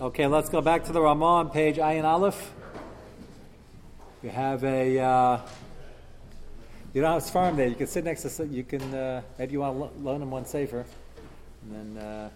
Okay, 0.00 0.26
let's 0.26 0.48
go 0.48 0.62
back 0.62 0.84
to 0.84 0.92
the 0.92 1.00
Ramah 1.02 1.50
page 1.52 1.76
Ayin 1.76 2.04
Aleph. 2.04 2.54
You 4.22 4.30
have 4.30 4.64
a. 4.64 4.98
Uh, 4.98 5.40
you 6.94 7.02
don't 7.02 7.12
have 7.12 7.28
farm 7.28 7.56
there. 7.56 7.66
You 7.66 7.74
can 7.74 7.86
sit 7.86 8.04
next 8.04 8.22
to. 8.22 8.46
You 8.46 8.64
can. 8.64 8.94
Uh, 8.94 9.20
maybe 9.38 9.52
you 9.52 9.60
want 9.60 9.74
to 9.74 9.78
lo- 9.78 9.92
loan 10.00 10.22
him 10.22 10.30
one 10.30 10.46
safer, 10.46 10.86
and 11.62 11.98
then. 11.98 12.02
Uh, 12.02 12.30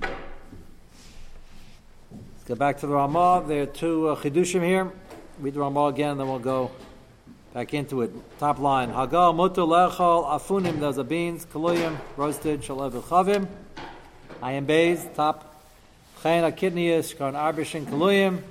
let's 0.00 0.14
go 2.46 2.54
back 2.54 2.78
to 2.78 2.86
the 2.86 2.94
Ramah. 2.94 3.44
There 3.46 3.64
are 3.64 3.66
two 3.66 4.08
uh, 4.08 4.16
chidushim 4.16 4.64
here. 4.64 4.90
Read 5.38 5.52
the 5.52 5.60
Ramah 5.60 5.88
again, 5.88 6.16
then 6.16 6.26
we'll 6.26 6.38
go 6.38 6.70
back 7.52 7.74
into 7.74 8.00
it. 8.00 8.10
Top 8.38 8.58
line. 8.58 8.88
Hagal 8.88 9.34
mutu 9.34 9.68
lechol 9.68 10.24
afunim. 10.24 10.80
Those 10.80 10.98
are 10.98 11.04
beans, 11.04 11.44
kaluyim, 11.44 11.98
roasted, 12.16 12.62
shalev 12.62 12.92
chavim. 13.02 13.46
Ayin 14.42 14.66
beis, 14.66 15.14
top. 15.14 15.54
Chayin 16.22 16.50
akidniyas, 16.50 17.14
shkaron 17.14 17.34
arbishin 17.34 17.86
kaluyim. 17.86 18.42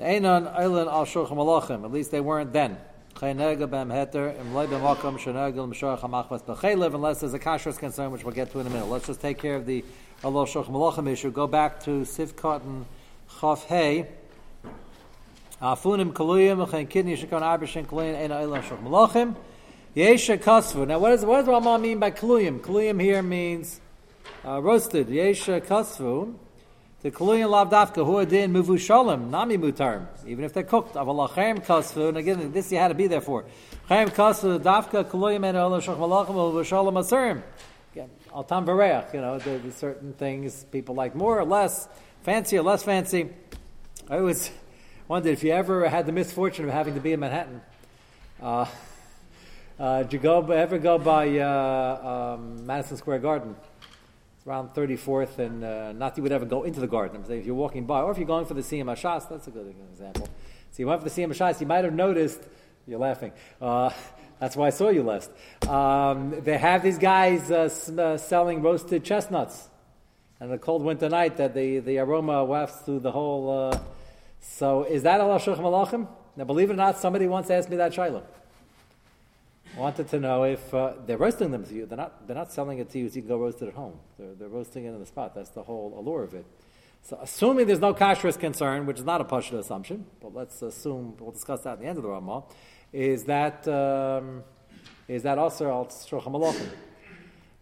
Einon 0.00 0.52
al 0.52 1.06
shulchan 1.06 1.30
malachim. 1.30 1.84
At 1.84 1.92
least 1.92 2.10
they 2.10 2.20
weren't 2.20 2.52
then. 2.52 2.76
Chayin 3.14 3.38
bem 3.70 3.88
heter, 3.88 4.36
hamachvas 6.00 6.42
b'chaylev, 6.42 6.94
unless 6.94 7.20
there's 7.20 7.34
a 7.34 7.38
kashrus 7.38 7.78
concern, 7.78 8.10
which 8.10 8.24
we'll 8.24 8.34
get 8.34 8.50
to 8.50 8.58
in 8.58 8.66
a 8.66 8.70
minute. 8.70 8.86
Let's 8.86 9.06
just 9.06 9.20
take 9.20 9.38
care 9.38 9.54
of 9.54 9.64
the 9.64 9.84
Allah 10.24 10.44
shulchan 10.44 10.70
malachim 10.70 11.08
issue. 11.08 11.30
Go 11.30 11.46
back 11.46 11.84
to 11.84 12.00
Sivkot 12.00 12.62
and 12.62 12.84
Chaf 13.40 13.64
Hey. 13.66 14.08
Afunim 15.62 16.12
kaluyim, 16.12 16.66
chayin 16.68 16.88
kidney 16.90 17.16
shkaron 17.16 17.42
arbishin 17.42 17.86
kaluyim, 17.86 18.16
einon 18.16 18.42
eilen 18.42 18.62
shulchan 18.62 18.82
malachim. 18.82 19.36
Yesha 19.94 20.36
kasvu. 20.36 20.88
Now, 20.88 20.98
what 20.98 21.10
does 21.10 21.24
Ramah 21.24 21.78
mean 21.78 22.00
by 22.00 22.10
kaluyim? 22.10 22.58
Kaluyim 22.58 23.00
here 23.00 23.22
means 23.22 23.80
uh, 24.44 24.60
roasted. 24.62 25.08
Yesha 25.08 25.60
kasvu. 25.60 26.34
The 27.02 27.10
kaluyim 27.10 27.50
lav 27.50 27.70
dafka 27.70 28.04
hu 28.04 28.18
adin 28.18 28.52
muvu 28.52 28.78
shalom 28.78 29.30
nami 29.30 29.58
mutar. 29.58 30.06
Even 30.26 30.44
if 30.44 30.52
they're 30.52 30.62
cooked, 30.62 30.94
aval 30.94 31.28
achem 31.28 31.64
kasvu. 31.64 32.08
And 32.08 32.16
again, 32.16 32.52
this 32.52 32.72
you 32.72 32.78
had 32.78 32.88
to 32.88 32.94
be 32.94 33.06
there 33.06 33.20
for. 33.20 33.44
Chem 33.88 34.08
kasvu 34.08 34.60
dafka 34.60 35.04
kaluyim 35.04 35.46
and 35.46 35.56
olam 35.56 35.82
shach 35.82 35.96
malachim 35.98 36.34
muvu 36.34 36.64
shalom 36.64 36.94
aserim. 36.94 37.42
Again, 37.92 38.10
al 38.34 38.44
tam 38.44 38.66
vareach. 38.66 39.14
You 39.14 39.20
know, 39.20 39.38
certain 39.70 40.14
things 40.14 40.64
people 40.72 40.94
like 40.94 41.14
more 41.14 41.38
or 41.38 41.44
less, 41.44 41.88
fancy 42.22 42.58
or 42.58 42.62
less 42.62 42.82
fancy. 42.82 43.28
I 44.08 44.18
always 44.18 44.50
wondered 45.08 45.30
if 45.30 45.44
you 45.44 45.52
ever 45.52 45.88
had 45.88 46.06
the 46.06 46.12
misfortune 46.12 46.64
of 46.64 46.72
having 46.72 46.94
to 46.94 47.00
be 47.00 47.12
in 47.12 47.20
Manhattan. 47.20 47.60
Uh, 48.40 48.66
uh, 49.78 50.02
did 50.02 50.12
you 50.14 50.18
go 50.18 50.40
ever 50.50 50.78
go 50.78 50.98
by 50.98 51.38
uh, 51.38 52.36
um, 52.36 52.66
Madison 52.66 52.96
Square 52.96 53.18
Garden? 53.18 53.56
Around 54.46 54.70
34th, 54.74 55.38
and 55.38 55.64
uh, 55.64 55.92
not 55.92 56.16
you 56.16 56.22
would 56.22 56.32
ever 56.32 56.44
go 56.44 56.62
into 56.62 56.78
the 56.78 56.86
garden. 56.86 57.24
If 57.28 57.44
you're 57.44 57.54
walking 57.54 57.84
by, 57.84 58.02
or 58.02 58.12
if 58.12 58.18
you're 58.18 58.26
going 58.26 58.46
for 58.46 58.54
the 58.54 58.60
Siyam 58.60 58.84
Hashas, 58.84 59.28
that's 59.28 59.48
a 59.48 59.50
good 59.50 59.74
example. 59.92 60.28
So 60.70 60.82
you 60.82 60.86
went 60.86 61.02
for 61.02 61.08
the 61.08 61.14
Siyam 61.14 61.28
Hashas, 61.28 61.60
you 61.60 61.66
might 61.66 61.84
have 61.84 61.92
noticed, 61.92 62.40
you're 62.86 63.00
laughing, 63.00 63.32
uh, 63.60 63.90
that's 64.38 64.54
why 64.54 64.68
I 64.68 64.70
saw 64.70 64.90
you 64.90 65.02
last. 65.02 65.30
Um, 65.68 66.40
they 66.42 66.58
have 66.58 66.82
these 66.82 66.98
guys 66.98 67.50
uh, 67.50 67.70
uh 67.98 68.18
selling 68.18 68.62
roasted 68.62 69.02
chestnuts. 69.02 69.68
And 70.38 70.52
the 70.52 70.58
cold 70.58 70.82
winter 70.82 71.08
night, 71.08 71.38
that 71.38 71.54
the, 71.54 71.78
the 71.78 71.98
aroma 71.98 72.44
wafts 72.44 72.80
through 72.80 73.00
the 73.00 73.10
whole. 73.10 73.70
Uh, 73.72 73.78
so 74.40 74.84
is 74.84 75.02
that 75.04 75.20
Allah 75.22 75.40
Shulchan 75.40 75.60
Malachim? 75.60 76.06
Now, 76.36 76.44
believe 76.44 76.68
it 76.68 76.74
or 76.74 76.76
not, 76.76 76.98
somebody 76.98 77.26
once 77.26 77.50
asked 77.50 77.70
me 77.70 77.78
that 77.78 77.94
Shiloh 77.94 78.22
wanted 79.76 80.08
to 80.08 80.20
know 80.20 80.44
if 80.44 80.72
uh, 80.72 80.94
they're 81.06 81.18
roasting 81.18 81.50
them 81.50 81.64
to 81.64 81.74
you. 81.74 81.86
They're 81.86 81.98
not, 81.98 82.26
they're 82.26 82.36
not 82.36 82.52
selling 82.52 82.78
it 82.78 82.90
to 82.90 82.98
you 82.98 83.08
so 83.08 83.16
you 83.16 83.22
can 83.22 83.28
go 83.28 83.38
roast 83.38 83.60
it 83.62 83.68
at 83.68 83.74
home. 83.74 83.98
They're, 84.18 84.34
they're 84.34 84.48
roasting 84.48 84.84
it 84.84 84.90
on 84.90 85.00
the 85.00 85.06
spot. 85.06 85.34
That's 85.34 85.50
the 85.50 85.62
whole 85.62 85.94
allure 85.98 86.22
of 86.22 86.34
it. 86.34 86.46
So, 87.02 87.18
assuming 87.22 87.66
there's 87.66 87.78
no 87.78 87.94
kashrus 87.94 88.38
concern, 88.38 88.86
which 88.86 88.98
is 88.98 89.04
not 89.04 89.20
a 89.20 89.24
pashut 89.24 89.58
assumption, 89.58 90.06
but 90.20 90.34
let's 90.34 90.60
assume 90.62 91.16
we'll 91.20 91.30
discuss 91.30 91.60
that 91.60 91.74
at 91.74 91.80
the 91.80 91.86
end 91.86 91.98
of 91.98 92.02
the 92.02 92.08
Ramah, 92.08 92.44
is 92.92 93.24
that 93.24 93.68
um, 93.68 94.42
is 95.06 95.22
that 95.22 95.38
also 95.38 95.68
al 95.70 95.86
shulchan. 95.86 96.70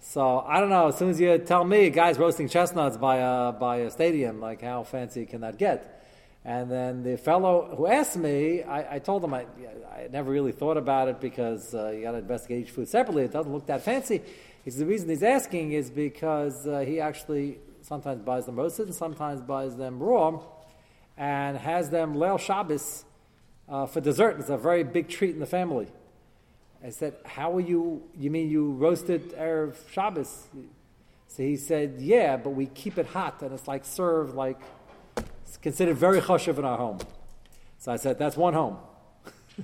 So 0.01 0.41
I 0.41 0.61
don't 0.61 0.71
know. 0.71 0.89
As 0.89 0.97
soon 0.97 1.11
as 1.11 1.21
you 1.21 1.37
tell 1.39 1.65
me, 1.65 1.91
guys 1.91 2.19
roasting 2.19 2.49
chestnuts 2.49 2.97
by 2.97 3.17
a 3.17 3.53
by 3.53 3.79
a 3.79 3.91
stadium, 3.91 4.41
like 4.41 4.63
how 4.63 4.83
fancy 4.83 5.27
can 5.27 5.43
that 5.43 5.59
get? 5.59 6.07
And 6.45 6.71
then 6.71 7.03
the 7.03 7.17
fellow 7.17 7.75
who 7.75 7.87
asked 7.87 8.17
me, 8.17 8.63
I, 8.63 8.97
I 8.97 8.99
told 8.99 9.25
him 9.25 9.33
I, 9.33 9.47
I 9.91 10.09
never 10.13 10.31
really 10.31 10.53
thought 10.53 10.77
about 10.77 11.09
it 11.09 11.21
because 11.21 11.75
uh, 11.75 11.91
you 11.91 12.03
got 12.03 12.13
to 12.13 12.19
investigate 12.19 12.67
each 12.67 12.71
food 12.71 12.87
separately. 12.87 13.25
It 13.25 13.33
doesn't 13.33 13.51
look 13.51 13.67
that 13.67 13.83
fancy. 13.83 14.21
He 14.63 14.71
said 14.71 14.81
the 14.81 14.87
reason 14.87 15.09
he's 15.09 15.23
asking 15.23 15.73
is 15.73 15.91
because 15.91 16.67
uh, 16.67 16.81
he 16.81 17.01
actually 17.01 17.59
sometimes 17.81 18.21
buys 18.23 18.45
them 18.45 18.57
roasted 18.57 18.87
and 18.87 18.95
sometimes 18.95 19.41
buys 19.41 19.77
them 19.77 20.03
raw, 20.03 20.41
and 21.17 21.57
has 21.57 21.91
them 21.91 22.15
leil 22.15 22.39
Shabbos 22.39 23.05
uh, 23.69 23.87
for 23.87 24.01
dessert. 24.01 24.41
It's 24.41 24.51
a 24.51 24.59
very 24.59 24.85
big 24.85 25.09
treat 25.09 25.31
in 25.31 25.41
the 25.41 25.47
family. 25.47 25.89
I 26.83 26.91
said, 26.91 27.15
"How 27.25 27.57
are 27.57 27.61
you? 27.61 28.03
You 28.19 28.31
mean 28.31 28.51
you 28.51 28.73
roasted 28.73 29.33
erev 29.33 29.77
Shabbos?" 29.91 30.49
So 31.29 31.43
he 31.43 31.57
said, 31.57 31.97
"Yeah, 32.01 32.37
but 32.37 32.51
we 32.51 32.67
keep 32.67 32.99
it 32.99 33.07
hot 33.07 33.41
and 33.41 33.53
it's 33.55 33.67
like 33.67 33.87
served 33.87 34.35
like." 34.35 34.61
It's 35.55 35.63
considered 35.63 35.97
very 35.97 36.21
choshev 36.21 36.59
in 36.59 36.65
our 36.65 36.77
home. 36.77 36.99
So 37.79 37.93
I 37.93 37.97
said, 37.97 38.19
that's 38.19 38.37
one 38.37 38.55
home. 38.55 38.77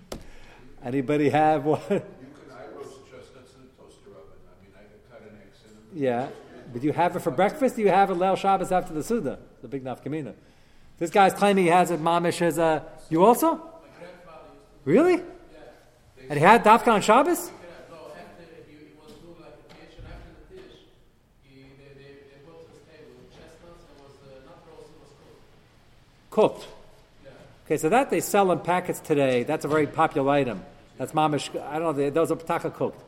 Anybody 0.85 1.31
have 1.31 1.65
one? 1.65 1.81
You 1.91 1.97
I 1.97 2.77
roast 2.77 2.95
chestnuts 3.11 3.55
in 3.57 3.67
a 3.67 3.83
toaster 3.83 4.11
oven. 4.11 4.39
I 4.47 4.63
mean, 4.63 4.73
I 4.77 5.13
cut 5.13 5.23
an 5.23 5.37
egg. 5.37 5.51
Yeah. 5.93 6.29
But 6.73 6.85
you 6.85 6.93
have 6.93 7.17
it 7.17 7.23
for 7.23 7.33
breakfast? 7.33 7.75
Do 7.75 7.83
you 7.83 7.89
have 7.89 8.09
it 8.13 8.19
Leil 8.19 8.37
Shabbos 8.37 8.71
after 8.71 8.95
the 8.95 9.03
Suda, 9.03 9.41
the 9.63 9.67
big 9.67 9.83
nafkamina? 9.83 10.35
This 10.97 11.11
guy's 11.11 11.35
claiming 11.35 11.65
he 11.65 11.71
has 11.71 11.91
it 11.91 12.01
mamish 12.01 12.41
as 12.41 12.59
a. 12.59 12.87
You 13.09 13.25
also? 13.25 13.61
Really? 14.85 15.21
And 16.29 16.39
he 16.39 16.45
had 16.45 16.63
dafka 16.63 16.87
on 16.87 17.03
Shabbos? 17.03 17.51
Cooked. 26.31 26.67
Okay, 27.67 27.77
so 27.77 27.89
that 27.89 28.11
they 28.11 28.21
sell 28.21 28.51
in 28.51 28.59
packets 28.61 28.99
today. 28.99 29.45
That's 29.45 29.65
a 29.65 29.69
very 29.69 29.87
popular 29.87 30.31
item. 30.33 30.65
That's 30.99 31.13
mamish. 31.13 31.49
I 31.71 31.79
don't 31.79 31.97
know. 31.97 32.11
Those 32.11 32.33
are 32.33 32.37
pataka 32.37 32.75
cooked. 32.75 33.01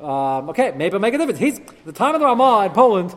Um, 0.00 0.50
okay, 0.50 0.70
maybe 0.72 0.86
it'll 0.86 1.00
make 1.00 1.14
a 1.14 1.18
difference. 1.18 1.38
He's 1.38 1.60
the 1.84 1.92
time 1.92 2.14
of 2.14 2.20
the 2.20 2.26
Ramah 2.26 2.66
in 2.66 2.72
Poland. 2.72 3.14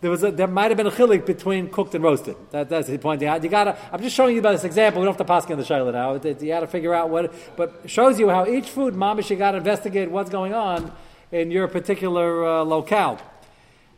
There 0.00 0.10
was 0.10 0.22
a, 0.22 0.30
there 0.30 0.46
might 0.46 0.70
have 0.70 0.76
been 0.76 0.86
a 0.86 0.90
chilik 0.90 1.24
between 1.24 1.70
cooked 1.70 1.94
and 1.94 2.04
roasted. 2.04 2.36
That, 2.50 2.68
that's 2.68 2.88
the 2.88 2.98
point. 2.98 3.22
You 3.22 3.48
gotta. 3.48 3.76
I'm 3.92 4.02
just 4.02 4.14
showing 4.14 4.36
you 4.36 4.42
by 4.42 4.52
this 4.52 4.64
example. 4.64 5.00
We 5.00 5.06
don't 5.06 5.14
have 5.14 5.26
to 5.26 5.30
pass 5.30 5.48
in 5.48 5.56
the 5.58 5.64
shayla 5.64 5.92
now. 5.92 6.14
You 6.14 6.48
got 6.48 6.60
to 6.60 6.66
figure 6.66 6.92
out 6.92 7.08
what. 7.08 7.32
But 7.56 7.88
shows 7.90 8.18
you 8.18 8.28
how 8.28 8.46
each 8.46 8.68
food 8.68 8.94
mamish 8.94 9.30
you 9.30 9.36
got 9.36 9.52
to 9.52 9.58
investigate 9.58 10.10
what's 10.10 10.30
going 10.30 10.54
on 10.54 10.92
in 11.32 11.50
your 11.50 11.68
particular 11.68 12.44
uh, 12.44 12.64
locale. 12.64 13.18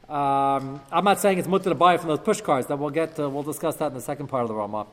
Um, 0.08 0.80
I'm 0.92 1.04
not 1.04 1.20
saying 1.20 1.38
it's 1.38 1.48
mutter 1.48 1.70
to 1.70 1.74
buy 1.74 1.96
from 1.96 2.08
those 2.08 2.20
push 2.20 2.40
cards. 2.40 2.68
That 2.68 2.78
we'll 2.78 2.90
get. 2.90 3.16
To, 3.16 3.28
we'll 3.28 3.42
discuss 3.42 3.76
that 3.76 3.88
in 3.88 3.94
the 3.94 4.00
second 4.00 4.28
part 4.28 4.42
of 4.42 4.48
the 4.48 4.54
Ramah. 4.54 4.86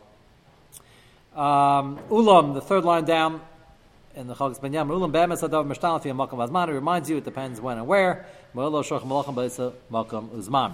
Um, 1.35 1.97
ulam, 2.11 2.53
the 2.53 2.61
third 2.61 2.85
line 2.85 3.05
down 3.05 3.41
in 4.15 4.27
the 4.27 4.35
Chagas 4.35 4.61
Ben 4.61 4.71
Yam. 4.71 4.87
Ulam 4.89 5.11
be'emes 5.11 5.41
adav 5.41 5.65
mishtal 5.65 5.99
fi 5.99 6.09
azman. 6.09 6.69
It 6.69 6.73
reminds 6.73 7.09
you 7.09 7.17
it 7.17 7.25
depends 7.25 7.59
when 7.59 7.79
and 7.79 7.87
where. 7.87 8.27
Ma'ilo 8.53 8.83
shoch 8.83 9.01
malacham 9.01 9.33
ba'isa 9.33 9.73
makam 9.91 10.29
uzman. 10.29 10.73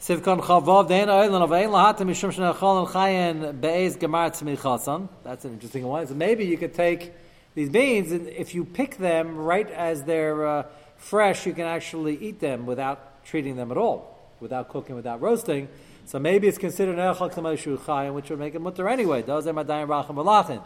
Sivkon 0.00 0.40
chavav 0.40 0.88
dein 0.88 1.08
oilan 1.08 1.42
of 1.42 1.52
ein 1.52 1.68
lahatim 1.68 2.08
mishum 2.08 2.32
shena 2.32 2.54
chol 2.54 2.88
chayin 2.88 3.60
be'ez 3.60 3.98
gemar 3.98 4.30
tzmichasan. 4.30 5.10
That's 5.22 5.44
an 5.44 5.52
interesting 5.52 5.84
one. 5.84 6.06
So 6.06 6.14
maybe 6.14 6.46
you 6.46 6.56
could 6.56 6.72
take 6.72 7.12
these 7.54 7.68
beans 7.68 8.12
and 8.12 8.28
if 8.28 8.54
you 8.54 8.64
pick 8.64 8.96
them 8.96 9.36
right 9.36 9.70
as 9.70 10.02
they're 10.04 10.46
uh, 10.46 10.62
fresh, 10.96 11.44
you 11.44 11.52
can 11.52 11.66
actually 11.66 12.16
eat 12.16 12.40
them 12.40 12.64
without 12.64 13.22
treating 13.26 13.56
them 13.56 13.70
at 13.70 13.76
all, 13.76 14.18
without 14.40 14.70
cooking, 14.70 14.94
without 14.94 15.20
roasting. 15.20 15.68
So 16.06 16.18
maybe 16.20 16.46
it's 16.46 16.56
considered 16.56 16.96
Kamashu 16.96 17.78
Chayim, 17.78 18.14
which 18.14 18.30
would 18.30 18.38
make 18.38 18.54
it 18.54 18.60
mutter 18.60 18.88
anyway. 18.88 19.22
Those 19.22 19.46
are 19.46 19.52
Madayim 19.52 19.88
Racham 19.88 20.14
Malachin. 20.16 20.62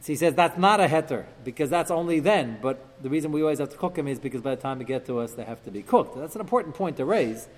So 0.00 0.12
he 0.12 0.16
says 0.16 0.34
that's 0.34 0.58
not 0.58 0.80
a 0.80 0.86
heter, 0.86 1.24
because 1.44 1.70
that's 1.70 1.90
only 1.90 2.20
then. 2.20 2.58
But 2.60 3.02
the 3.02 3.08
reason 3.08 3.32
we 3.32 3.42
always 3.42 3.58
have 3.58 3.70
to 3.70 3.76
cook 3.76 3.94
them 3.94 4.06
is 4.06 4.18
because 4.18 4.42
by 4.42 4.54
the 4.54 4.60
time 4.60 4.78
they 4.78 4.84
get 4.84 5.06
to 5.06 5.18
us, 5.18 5.32
they 5.32 5.44
have 5.44 5.62
to 5.64 5.70
be 5.70 5.82
cooked. 5.82 6.16
That's 6.16 6.34
an 6.34 6.40
important 6.40 6.74
point 6.74 6.98
to 6.98 7.04
raise. 7.04 7.48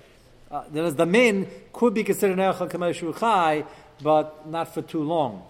Uh, 0.49 0.63
the 0.69 1.05
min 1.05 1.47
could 1.71 1.93
be 1.93 2.03
considered 2.03 2.37
Kamashu 2.37 3.19
Chay, 3.19 3.65
but 4.01 4.47
not 4.49 4.73
for 4.73 4.81
too 4.81 5.03
long. 5.03 5.43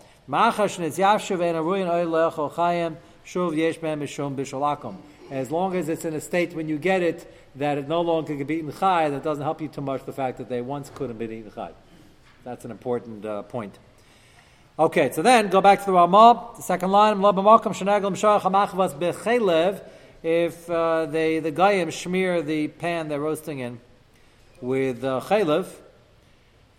As 5.33 5.49
long 5.49 5.75
as 5.75 5.89
it's 5.89 6.05
in 6.05 6.13
a 6.13 6.21
state 6.21 6.53
when 6.53 6.69
you 6.69 6.77
get 6.77 7.01
it, 7.01 7.25
that 7.55 7.79
it 7.79 7.87
no 7.87 8.01
longer 8.01 8.35
can 8.35 8.45
be 8.45 8.57
eaten 8.57 8.71
chai, 8.71 9.09
that 9.09 9.23
doesn't 9.23 9.43
help 9.43 9.61
you 9.61 9.67
too 9.67 9.81
much 9.81 10.05
the 10.05 10.13
fact 10.13 10.37
that 10.37 10.47
they 10.47 10.61
once 10.61 10.91
couldn't 10.93 11.17
be 11.17 11.25
eaten 11.25 11.51
chai. 11.51 11.71
That's 12.43 12.65
an 12.65 12.69
important 12.69 13.25
uh, 13.25 13.41
point. 13.41 13.79
Okay, 14.77 15.11
so 15.11 15.23
then 15.23 15.47
go 15.47 15.59
back 15.59 15.79
to 15.79 15.85
the 15.87 15.93
Ramah, 15.93 16.51
the 16.55 16.61
second 16.61 16.91
line. 16.91 17.17
if 20.23 20.69
uh, 20.69 21.05
they 21.07 21.39
the 21.39 21.51
goyim 21.51 21.89
smear 21.89 22.43
the 22.43 22.67
pan 22.67 23.07
they're 23.07 23.19
roasting 23.19 23.57
in 23.57 23.79
with 24.61 25.03
uh, 25.03 25.19
chaylev, 25.19 25.65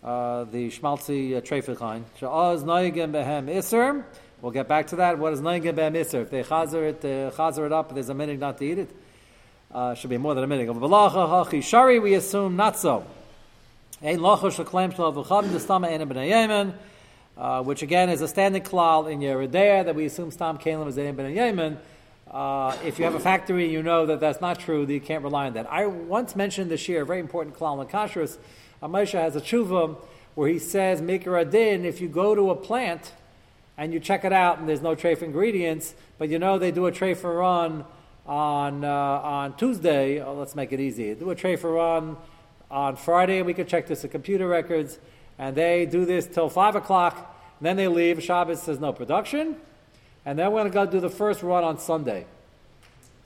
uh, 0.04 0.44
the 0.44 0.70
schmaltzy 0.70 1.36
uh, 1.36 1.40
trefichain. 1.40 2.04
Sha'az 2.20 2.62
noyigim 2.62 3.10
behem 3.10 3.48
iser. 3.52 4.04
We'll 4.44 4.52
get 4.52 4.68
back 4.68 4.88
to 4.88 4.96
that. 4.96 5.18
What 5.18 5.32
is 5.32 5.40
noyigim 5.40 5.72
behem 5.72 5.98
iser? 5.98 6.20
If 6.20 6.28
they 6.28 6.42
chazer 6.42 6.90
it, 6.90 7.02
uh, 7.02 7.30
chazer 7.34 7.64
it 7.64 7.72
up, 7.72 7.94
there's 7.94 8.10
a 8.10 8.14
minute 8.14 8.38
not 8.38 8.58
to 8.58 8.66
eat 8.66 8.78
it. 8.78 8.90
Uh, 9.72 9.94
should 9.94 10.10
be 10.10 10.18
more 10.18 10.34
than 10.34 10.44
a 10.44 10.46
minute. 10.46 10.68
Balacha 10.68 11.46
hachi 11.46 11.62
shari, 11.62 11.98
we 11.98 12.12
assume 12.12 12.54
not 12.54 12.76
so. 12.76 13.06
Ein 14.02 14.18
lacha 14.18 14.52
shaklaim 14.52 14.92
shalav 14.92 15.24
v'chad 15.24 15.50
d'stama 15.50 15.86
ein 15.86 16.06
b'nei 16.06 16.28
Yemen, 16.28 16.74
uh, 17.38 17.62
which 17.62 17.80
again 17.80 18.10
is 18.10 18.20
a 18.20 18.28
standing 18.28 18.60
klal 18.60 19.10
in 19.10 19.20
Yoreh 19.20 19.50
Deah 19.50 19.82
that 19.82 19.94
we 19.94 20.04
assume 20.04 20.30
stam 20.30 20.58
kalim 20.58 20.88
is 20.88 20.98
ein 20.98 21.16
b'nei 21.16 21.34
Yemen. 21.34 21.78
Uh, 22.30 22.76
if 22.84 22.98
you 22.98 23.06
have 23.06 23.14
a 23.14 23.20
factory, 23.20 23.72
you 23.72 23.82
know 23.82 24.04
that 24.04 24.20
that's 24.20 24.42
not 24.42 24.58
true. 24.60 24.84
That 24.84 24.92
you 24.92 25.00
can't 25.00 25.24
rely 25.24 25.46
on 25.46 25.54
that. 25.54 25.72
I 25.72 25.86
once 25.86 26.36
mentioned 26.36 26.70
this 26.70 26.86
year 26.86 27.00
a 27.00 27.06
very 27.06 27.20
important 27.20 27.56
klal 27.56 27.80
in 27.80 27.88
kashrus. 27.88 28.36
Amosha 28.82 29.22
has 29.22 29.36
a 29.36 29.40
tshuva 29.40 29.96
where 30.34 30.50
he 30.50 30.58
says 30.58 31.00
mikra 31.00 31.46
adin. 31.46 31.86
If 31.86 32.02
you 32.02 32.08
go 32.08 32.34
to 32.34 32.50
a 32.50 32.54
plant 32.56 33.12
and 33.76 33.92
you 33.92 34.00
check 34.00 34.24
it 34.24 34.32
out 34.32 34.58
and 34.58 34.68
there's 34.68 34.82
no 34.82 34.94
tray 34.94 35.14
for 35.14 35.24
ingredients, 35.24 35.94
but 36.18 36.28
you 36.28 36.38
know 36.38 36.58
they 36.58 36.70
do 36.70 36.86
a 36.86 36.92
tray 36.92 37.14
for 37.14 37.34
run 37.34 37.84
on 38.26 38.84
uh, 38.84 38.88
on 38.88 39.56
Tuesday. 39.56 40.20
Oh, 40.20 40.34
let's 40.34 40.54
make 40.54 40.72
it 40.72 40.80
easy. 40.80 41.14
Do 41.14 41.30
a 41.30 41.34
tray 41.34 41.56
for 41.56 41.72
run 41.72 42.16
on 42.70 42.96
Friday. 42.96 43.38
And 43.38 43.46
we 43.46 43.54
could 43.54 43.68
check 43.68 43.86
this 43.86 44.04
at 44.04 44.10
computer 44.10 44.46
records, 44.46 44.98
and 45.38 45.56
they 45.56 45.86
do 45.86 46.04
this 46.04 46.26
till 46.26 46.48
five 46.48 46.76
o'clock. 46.76 47.36
then 47.60 47.76
they 47.76 47.88
leave. 47.88 48.22
Shabbos 48.22 48.62
says 48.62 48.80
no 48.80 48.92
production, 48.92 49.56
and 50.24 50.38
then 50.38 50.52
we're 50.52 50.60
going 50.60 50.72
to 50.72 50.74
go 50.74 50.86
do 50.86 51.00
the 51.00 51.10
first 51.10 51.42
run 51.42 51.64
on 51.64 51.78
Sunday. 51.78 52.26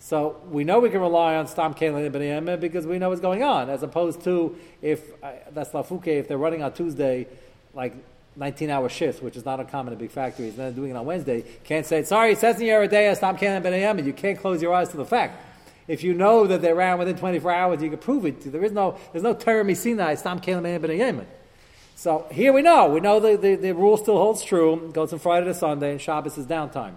So 0.00 0.40
we 0.50 0.62
know 0.64 0.78
we 0.78 0.90
can 0.90 1.00
rely 1.00 1.36
on 1.36 1.48
Stam 1.48 1.74
Kalim 1.74 2.14
Ibn 2.14 2.60
because 2.60 2.86
we 2.86 2.98
know 2.98 3.08
what's 3.08 3.20
going 3.20 3.42
on, 3.42 3.68
as 3.68 3.82
opposed 3.82 4.22
to 4.24 4.56
if 4.80 5.02
uh, 5.22 5.32
that's 5.50 5.70
Lafuke, 5.70 6.06
if 6.06 6.28
they're 6.28 6.38
running 6.38 6.62
on 6.62 6.72
Tuesday, 6.72 7.26
like 7.74 7.94
19 8.38 8.70
hour 8.70 8.88
shifts, 8.88 9.20
which 9.20 9.36
is 9.36 9.44
not 9.44 9.58
uncommon 9.58 9.92
in 9.92 9.98
big 9.98 10.12
factories, 10.12 10.50
and 10.50 10.58
then 10.58 10.72
doing 10.72 10.92
it 10.92 10.96
on 10.96 11.04
Wednesday, 11.04 11.42
can't 11.64 11.84
say, 11.84 12.04
sorry, 12.04 12.32
it 12.32 12.38
says 12.38 12.60
in 12.60 12.68
your 12.68 12.86
day, 12.86 13.12
Stam 13.14 13.36
Kalim 13.36 13.64
Ibn 13.66 14.06
you 14.06 14.12
can't 14.12 14.38
close 14.38 14.62
your 14.62 14.72
eyes 14.72 14.88
to 14.90 14.96
the 14.96 15.04
fact. 15.04 15.44
If 15.88 16.04
you 16.04 16.14
know 16.14 16.46
that 16.46 16.62
they 16.62 16.72
ran 16.72 16.98
within 16.98 17.16
24 17.16 17.50
hours, 17.50 17.82
you 17.82 17.90
can 17.90 17.98
prove 17.98 18.24
it. 18.26 18.40
There 18.52 18.64
is 18.64 18.70
no, 18.70 18.96
there's 19.12 19.24
no 19.24 19.34
term 19.34 19.74
Sinai, 19.74 20.14
Stam 20.14 20.38
Kalim 20.38 20.84
Ibn 20.84 21.26
So 21.96 22.26
here 22.30 22.52
we 22.52 22.62
know, 22.62 22.88
we 22.90 23.00
know 23.00 23.18
the, 23.18 23.36
the, 23.36 23.56
the 23.56 23.74
rule 23.74 23.96
still 23.96 24.18
holds 24.18 24.44
true, 24.44 24.88
goes 24.92 25.10
from 25.10 25.18
Friday 25.18 25.46
to 25.46 25.54
Sunday, 25.54 25.90
and 25.90 26.00
Shabbos 26.00 26.38
is 26.38 26.46
downtime. 26.46 26.94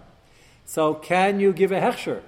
So 0.65 0.93
can 0.93 1.39
you 1.39 1.53
give 1.53 1.71
a 1.71 1.79
hechsher? 1.79 2.21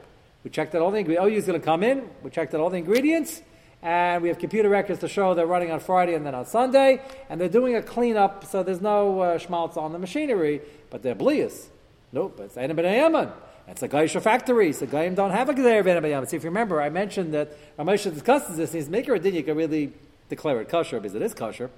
We 0.43 0.49
checked 0.49 0.73
out 0.73 0.81
all 0.81 0.89
the 0.89 0.97
ingredients. 0.97 1.23
Oh, 1.23 1.29
OU 1.29 1.37
is 1.37 1.45
going 1.45 1.59
to 1.59 1.65
come 1.65 1.83
in. 1.83 2.09
We 2.23 2.31
checked 2.31 2.55
out 2.55 2.61
all 2.61 2.71
the 2.71 2.77
ingredients. 2.77 3.43
And 3.83 4.23
we 4.23 4.29
have 4.29 4.39
computer 4.39 4.69
records 4.69 5.01
to 5.01 5.07
show 5.07 5.33
they're 5.33 5.45
running 5.45 5.69
on 5.69 5.79
Friday 5.79 6.15
and 6.15 6.25
then 6.25 6.33
on 6.33 6.45
Sunday. 6.45 7.01
And 7.29 7.39
they're 7.39 7.49
doing 7.49 7.75
a 7.75 7.81
cleanup, 7.81 8.45
so 8.45 8.63
there's 8.63 8.81
no 8.81 9.19
uh, 9.19 9.37
schmaltz 9.37 9.77
on 9.77 9.91
the 9.91 9.99
machinery, 9.99 10.61
but 10.89 11.03
they're 11.03 11.15
blias. 11.15 11.67
Nope, 12.11 12.39
it's 12.39 12.55
Einim 12.55 12.75
Ben. 12.77 13.31
It's 13.67 13.83
a 13.83 13.89
Gaisha 13.89 14.21
factory. 14.21 14.73
So 14.73 14.87
Gaim 14.87 15.15
don't 15.15 15.31
have 15.31 15.49
a 15.49 15.53
Gezer 15.53 15.83
Ben 15.83 16.01
Yaman. 16.03 16.27
See, 16.27 16.37
if 16.37 16.43
you 16.43 16.49
remember, 16.49 16.81
I 16.81 16.89
mentioned 16.89 17.33
that 17.33 17.77
Ramesha 17.77 18.13
discusses 18.13 18.57
this. 18.57 18.71
He's 18.71 18.89
making 18.89 19.13
a 19.13 19.19
din, 19.19 19.35
you 19.35 19.53
really 19.53 19.91
declare 20.29 20.59
it 20.61 20.69
kosher 20.69 20.99
because 20.99 21.15
it 21.15 21.21
is 21.21 21.33
kosher. 21.33 21.69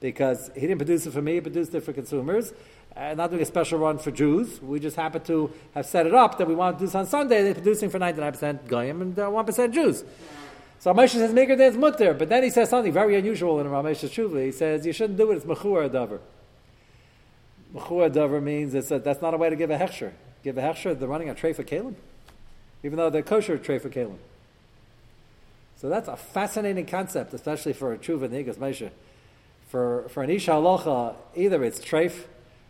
Because 0.00 0.50
he 0.54 0.60
didn't 0.60 0.78
produce 0.78 1.06
it 1.06 1.12
for 1.12 1.22
me, 1.22 1.34
he 1.34 1.40
produced 1.40 1.74
it 1.74 1.80
for 1.80 1.94
consumers 1.94 2.52
uh, 2.96 3.14
not 3.14 3.30
doing 3.30 3.42
a 3.42 3.46
special 3.46 3.78
run 3.78 3.98
for 3.98 4.10
Jews. 4.10 4.62
We 4.62 4.78
just 4.78 4.96
happen 4.96 5.22
to 5.24 5.52
have 5.74 5.86
set 5.86 6.06
it 6.06 6.14
up 6.14 6.38
that 6.38 6.46
we 6.46 6.54
want 6.54 6.78
to 6.78 6.82
do 6.82 6.86
this 6.86 6.94
on 6.94 7.06
Sunday. 7.06 7.42
They're 7.42 7.54
producing 7.54 7.90
for 7.90 7.98
99% 7.98 8.68
Goyim 8.68 9.02
and 9.02 9.18
uh, 9.18 9.28
1% 9.28 9.72
Jews. 9.72 10.04
So 10.78 10.92
Ramesh 10.92 11.10
says, 11.10 11.32
make 11.32 11.48
Maker 11.48 11.56
Dan's 11.56 11.76
mutter. 11.76 12.14
But 12.14 12.28
then 12.28 12.42
he 12.42 12.50
says 12.50 12.68
something 12.68 12.92
very 12.92 13.16
unusual 13.16 13.60
in 13.60 13.66
Ramesh's 13.66 14.10
Shuvah. 14.10 14.44
He 14.44 14.52
says, 14.52 14.84
you 14.84 14.92
shouldn't 14.92 15.18
do 15.18 15.30
it, 15.30 15.36
it's 15.36 15.44
Mechur 15.46 15.88
Adavar. 15.88 16.20
Mechur 17.74 18.10
Adavar 18.10 18.42
means 18.42 18.74
it's 18.74 18.90
a, 18.90 18.98
that's 18.98 19.22
not 19.22 19.34
a 19.34 19.36
way 19.36 19.50
to 19.50 19.56
give 19.56 19.70
a 19.70 19.78
Hechsher. 19.78 20.12
Give 20.42 20.58
a 20.58 20.60
Hechsher, 20.60 20.98
they're 20.98 21.08
running 21.08 21.30
a 21.30 21.34
tray 21.34 21.52
for 21.52 21.64
Kalim. 21.64 21.94
Even 22.82 22.98
though 22.98 23.08
they're 23.08 23.22
kosher 23.22 23.56
tray 23.56 23.78
for 23.78 23.88
Kalim. 23.88 24.18
So 25.76 25.88
that's 25.88 26.08
a 26.08 26.16
fascinating 26.16 26.86
concept, 26.86 27.32
especially 27.34 27.72
for 27.72 27.92
a 27.92 27.98
Tshuva 27.98 28.28
Nigas 28.28 28.56
Moshe. 28.56 28.90
For, 29.68 30.08
for 30.10 30.22
an 30.22 30.30
Isha 30.30 30.52
Alocha, 30.52 31.14
either 31.34 31.64
it's 31.64 31.80
treif 31.80 32.24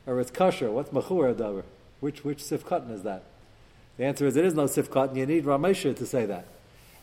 or 0.06 0.20
it's 0.20 0.30
kosher. 0.30 0.70
What's 0.70 0.90
machur 0.90 1.34
davar? 1.34 1.64
Which 2.00 2.24
which 2.24 2.38
sifkatan 2.38 2.92
is 2.92 3.02
that? 3.02 3.24
The 3.96 4.04
answer 4.04 4.26
is 4.26 4.36
it 4.36 4.44
is 4.44 4.54
no 4.54 4.64
sifkatan. 4.64 5.16
You 5.16 5.26
need 5.26 5.44
Ramesha 5.44 5.96
to 5.96 6.06
say 6.06 6.26
that. 6.26 6.46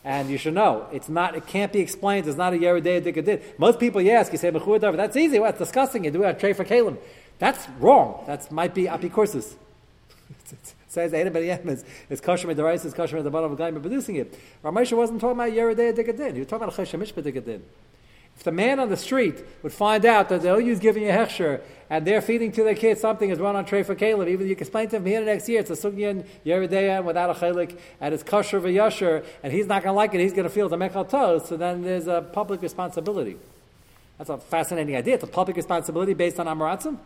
And 0.03 0.29
you 0.29 0.37
should 0.37 0.55
know, 0.55 0.87
it's 0.91 1.09
not, 1.09 1.35
it 1.35 1.45
can't 1.45 1.71
be 1.71 1.79
explained, 1.79 2.27
it's 2.27 2.37
not 2.37 2.53
a 2.53 2.57
Yeridei 2.57 3.03
Dikadid. 3.03 3.41
Most 3.59 3.79
people 3.79 4.01
you 4.01 4.11
ask, 4.11 4.31
you 4.31 4.39
say, 4.39 4.49
that's 4.49 5.15
easy, 5.15 5.39
well, 5.39 5.51
that's 5.51 5.59
disgusting, 5.59 6.05
you 6.05 6.11
do 6.11 6.25
on 6.25 6.37
Tray 6.37 6.53
for 6.53 6.65
Kalim. 6.65 6.97
That's 7.37 7.67
wrong. 7.79 8.23
That 8.25 8.51
might 8.51 8.73
be 8.73 8.85
apikursus. 8.85 9.55
says 10.87 11.13
anybody 11.13 11.49
is, 11.49 11.85
is 12.09 12.19
kosher 12.19 12.53
the 12.53 12.63
rice, 12.63 12.83
is 12.83 12.93
kosher 12.93 13.17
at 13.17 13.23
the 13.23 13.29
bottom 13.29 13.51
of 13.51 13.59
a 13.59 13.61
guy 13.61 13.71
producing 13.71 14.17
it. 14.17 14.37
Ramesha 14.63 14.97
wasn't 14.97 15.21
talking 15.21 15.39
about 15.39 15.51
Yeridei 15.51 15.93
Dikadid, 15.95 16.33
he 16.33 16.39
was 16.39 16.47
talking 16.47 16.67
about 16.67 16.75
Cheshamish 16.75 17.13
Dikadid. 17.13 17.61
If 18.35 18.43
the 18.43 18.51
man 18.51 18.79
on 18.79 18.89
the 18.89 18.97
street 18.97 19.43
would 19.61 19.73
find 19.73 20.05
out 20.05 20.29
that 20.29 20.41
the 20.41 20.53
OU 20.53 20.71
is 20.71 20.79
giving 20.79 21.07
a 21.07 21.11
hechsher 21.11 21.61
and 21.89 22.07
they're 22.07 22.21
feeding 22.21 22.51
to 22.53 22.63
their 22.63 22.73
kids 22.73 22.99
something 23.01 23.29
is 23.29 23.37
run 23.39 23.55
on 23.55 23.65
tray 23.65 23.83
for 23.83 23.93
Caleb, 23.93 24.27
even 24.29 24.41
if 24.45 24.49
you 24.49 24.55
explain 24.57 24.89
to 24.89 24.95
him 24.95 25.05
here 25.05 25.23
next 25.23 25.47
year 25.47 25.59
it's 25.59 25.69
a 25.69 25.75
sugyan 25.75 26.25
Yoreh 26.45 26.69
Deah 26.69 27.01
without 27.03 27.29
a 27.29 27.33
chelik 27.33 27.77
and 27.99 28.13
it's 28.13 28.23
kosher 28.23 28.59
v'yasher 28.59 29.23
and 29.43 29.53
he's 29.53 29.67
not 29.67 29.83
going 29.83 29.93
to 29.93 29.97
like 29.97 30.13
it, 30.13 30.19
he's 30.19 30.33
going 30.33 30.45
to 30.45 30.49
feel 30.49 30.69
the 30.69 30.77
mechal 30.77 31.07
toast, 31.07 31.47
so 31.47 31.57
then 31.57 31.83
there's 31.83 32.07
a 32.07 32.21
public 32.33 32.61
responsibility. 32.61 33.37
That's 34.17 34.29
a 34.29 34.37
fascinating 34.37 34.95
idea. 34.95 35.15
It's 35.15 35.23
a 35.23 35.27
public 35.27 35.57
responsibility 35.57 36.13
based 36.13 36.39
on 36.39 36.45
Amaratzim. 36.45 36.97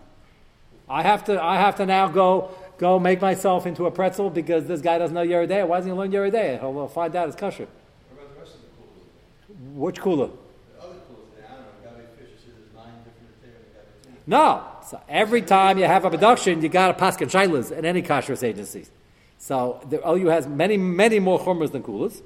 I 0.87 1.01
have 1.01 1.23
to, 1.25 1.41
I 1.41 1.57
have 1.57 1.75
to 1.77 1.85
now 1.85 2.07
go, 2.07 2.51
go 2.77 2.99
make 2.99 3.21
myself 3.21 3.65
into 3.65 3.87
a 3.87 3.91
pretzel 3.91 4.29
because 4.29 4.67
this 4.67 4.81
guy 4.81 4.99
doesn't 4.99 5.15
know 5.15 5.25
Yoreh 5.25 5.47
Deah. 5.47 5.65
Why 5.65 5.77
doesn't 5.77 5.91
he 5.91 5.97
learn 5.97 6.11
Yoreh 6.11 6.31
Deah? 6.31 6.59
He'll 6.59 6.77
oh, 6.77 6.87
find 6.87 7.15
out 7.15 7.27
it's 7.27 7.35
kosher. 7.35 7.67
What 8.09 8.23
about 8.23 8.35
the 8.35 8.39
rest 8.41 8.55
of 8.55 8.61
the 8.61 8.67
coolers? 9.57 9.77
Which 9.77 9.99
cooler? 9.99 10.29
No. 14.27 14.63
So 14.87 15.01
every 15.07 15.41
time 15.41 15.77
you 15.77 15.85
have 15.85 16.05
a 16.05 16.09
production, 16.09 16.61
you 16.61 16.69
got 16.69 16.91
a 16.91 16.93
paskin 16.93 17.29
shailas 17.29 17.71
in 17.71 17.85
any 17.85 18.01
kashrus 18.01 18.43
agency. 18.43 18.85
So 19.37 19.81
the 19.89 20.07
OU 20.07 20.27
has 20.27 20.47
many, 20.47 20.77
many 20.77 21.19
more 21.19 21.39
chumras 21.39 21.71
than 21.71 21.83
coolers. 21.83 22.21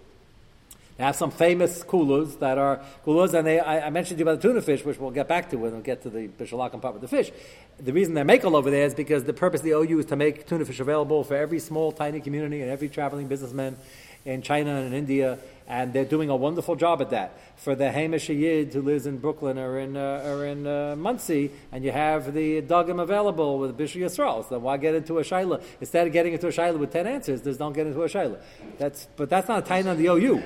They 0.98 1.06
have 1.06 1.16
some 1.16 1.32
famous 1.32 1.82
coolers 1.84 2.36
that 2.38 2.58
are 2.58 2.82
coolers, 3.06 3.34
and 3.34 3.48
they, 3.48 3.58
I, 3.62 3.88
I, 3.88 3.90
mentioned 3.90 4.18
to 4.18 4.24
you 4.24 4.30
about 4.30 4.42
the 4.42 4.48
tuna 4.50 4.62
fish, 4.62 4.84
which 4.84 5.00
we'll 5.00 5.12
get 5.12 5.30
back 5.30 5.50
to 5.52 5.56
when 5.56 5.74
we 5.74 5.82
get 5.82 6.02
to 6.04 6.10
the 6.10 6.28
bishalakim 6.28 6.82
part 6.82 6.94
with 6.94 7.02
the 7.02 7.08
fish. 7.08 7.32
The 7.80 7.94
reason 7.94 8.16
they 8.16 8.24
make 8.24 8.44
all 8.44 8.58
over 8.58 8.70
there 8.70 8.86
is 8.86 8.94
because 8.94 9.24
the 9.24 9.32
purpose 9.32 9.62
of 9.62 9.66
the 9.66 9.72
OU 9.72 10.00
is 10.00 10.06
to 10.08 10.18
make 10.18 10.46
tuna 10.46 10.66
fish 10.66 10.82
available 10.82 11.24
for 11.24 11.38
every 11.38 11.60
small, 11.60 11.94
tiny 11.94 12.20
community 12.20 12.62
and 12.62 12.70
every 12.70 12.90
traveling 12.90 13.30
businessman 13.30 13.78
in 14.26 14.42
China 14.42 14.76
and 14.76 14.88
in 14.88 14.94
India 14.94 15.40
and 15.70 15.94
they're 15.94 16.04
doing 16.04 16.30
a 16.30 16.36
wonderful 16.36 16.76
job 16.76 17.00
at 17.00 17.12
that. 17.12 17.38
For 17.56 17.76
the 17.76 17.92
Hamish 17.92 18.28
Yid 18.30 18.74
who 18.74 18.82
lives 18.82 19.06
in 19.06 19.20
Brooklyn 19.20 19.60
or 19.60 19.80
in 19.80 19.96
uh, 19.96 20.24
or 20.26 20.46
in 20.46 20.66
uh, 20.66 20.96
Monsey, 20.98 21.52
and 21.72 21.86
you 21.86 21.92
have 21.92 22.34
the 22.34 22.62
Dugim 22.64 23.00
available 23.02 23.60
with 23.60 23.78
Bishop 23.78 24.02
Yisrael, 24.02 24.48
so 24.50 24.58
why 24.58 24.78
get 24.78 24.96
into 24.96 25.20
a 25.20 25.22
Shaila? 25.22 25.62
Instead 25.80 26.08
of 26.08 26.14
getting 26.14 26.34
into 26.34 26.48
a 26.48 26.52
Shaila 26.52 26.80
with 26.80 26.92
10 26.92 27.06
answers, 27.06 27.44
just 27.44 27.60
don't 27.60 27.74
get 27.74 27.86
into 27.86 28.02
a 28.02 28.08
Shaila. 28.08 28.40
That's, 28.80 29.08
but 29.16 29.30
that's 29.30 29.48
not 29.48 29.60
a 29.60 29.62
tie 29.62 29.84
on 29.84 29.98
the 29.98 30.08
OU. 30.08 30.44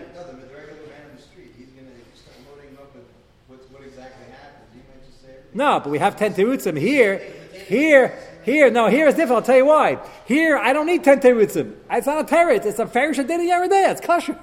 No, 5.55 5.79
but 5.79 5.89
we 5.89 5.99
have 5.99 6.15
10 6.17 6.33
terutzim 6.33 6.77
here. 6.77 7.21
Here, 7.67 8.19
here, 8.43 8.71
no, 8.71 8.87
here 8.87 9.07
is 9.07 9.13
different. 9.13 9.41
I'll 9.41 9.45
tell 9.45 9.57
you 9.57 9.67
why. 9.67 9.99
Here, 10.25 10.57
I 10.57 10.73
don't 10.73 10.87
need 10.87 11.03
10 11.03 11.19
terutzim. 11.21 11.75
It's 11.91 12.07
not 12.07 12.29
a 12.29 12.35
teretz. 12.35 12.65
It's 12.65 12.79
a 12.79 12.87
fair 12.87 13.11
shadid 13.11 13.39
yaradeh. 13.39 13.91
It's 13.91 14.01
kosher. 14.01 14.37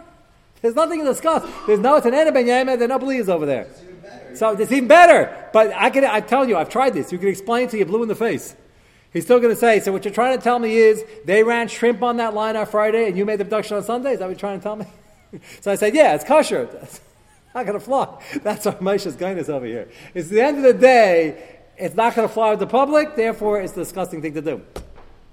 There's 0.63 0.75
nothing 0.75 1.01
to 1.01 1.07
discuss. 1.07 1.49
There's 1.67 1.81
no, 1.81 1.97
it's 1.97 2.07
an 2.07 2.15
Ena 2.15 2.33
Ben 2.33 2.47
Yemen, 2.47 2.79
there 2.79 2.87
are 2.87 2.89
no 2.89 2.99
believers 2.99 3.29
over 3.29 3.47
there. 3.47 3.67
So 4.35 4.51
it's 4.51 4.71
even 4.71 4.89
better. 4.89 5.49
But 5.53 5.73
I 5.75 5.91
can, 5.91 6.05
I 6.05 6.21
tell 6.21 6.49
you, 6.49 6.57
I've 6.57 6.69
tried 6.69 6.95
this. 6.95 7.13
You 7.13 7.19
can 7.19 7.29
explain 7.29 7.69
to 7.69 7.79
you 7.79 7.85
blue 7.85 8.03
in 8.03 8.09
the 8.09 8.15
face. 8.15 8.55
He's 9.13 9.25
still 9.25 9.41
going 9.41 9.53
to 9.53 9.59
say, 9.59 9.81
so 9.81 9.91
what 9.91 10.05
you're 10.05 10.15
trying 10.15 10.39
to 10.39 10.43
tell 10.43 10.59
me 10.59 10.77
is 10.77 11.05
they 11.25 11.43
ran 11.43 11.67
shrimp 11.67 12.03
on 12.03 12.19
that 12.19 12.33
line 12.33 12.57
on 12.57 12.67
Friday 12.67 13.09
and 13.09 13.19
you 13.19 13.25
made 13.25 13.41
the 13.41 13.45
production 13.45 13.77
on 13.77 13.83
Sunday? 13.83 14.13
Is 14.13 14.21
that 14.21 14.27
what 14.27 14.31
you're 14.31 14.39
trying 14.39 14.61
to 14.61 14.63
tell 14.63 14.77
me? 14.77 14.87
so 15.61 15.73
I 15.73 15.75
said, 15.75 15.95
yeah, 15.95 16.15
it's 16.15 16.25
kosher. 16.25 16.67
That's 16.67 17.01
not 17.55 17.67
going 17.67 17.79
to 17.79 17.85
fly. 17.85 18.23
That's 18.43 18.67
our 18.67 18.77
Moshe's 18.81 19.17
kindness 19.17 19.49
over 19.49 19.67
here. 19.67 19.89
It's 20.15 20.29
the 20.29 20.41
end 20.41 20.59
of 20.59 20.63
the 20.63 20.75
day, 20.75 21.59
it's 21.77 21.97
not 21.97 22.15
going 22.15 22.29
to 22.29 22.33
fly 22.33 22.51
with 22.51 22.61
the 22.61 22.67
public, 22.67 23.17
therefore 23.17 23.61
it's 23.61 23.73
a 23.73 23.77
disgusting 23.77 24.23
thing 24.23 24.35
to 24.35 24.43
do. 24.43 24.63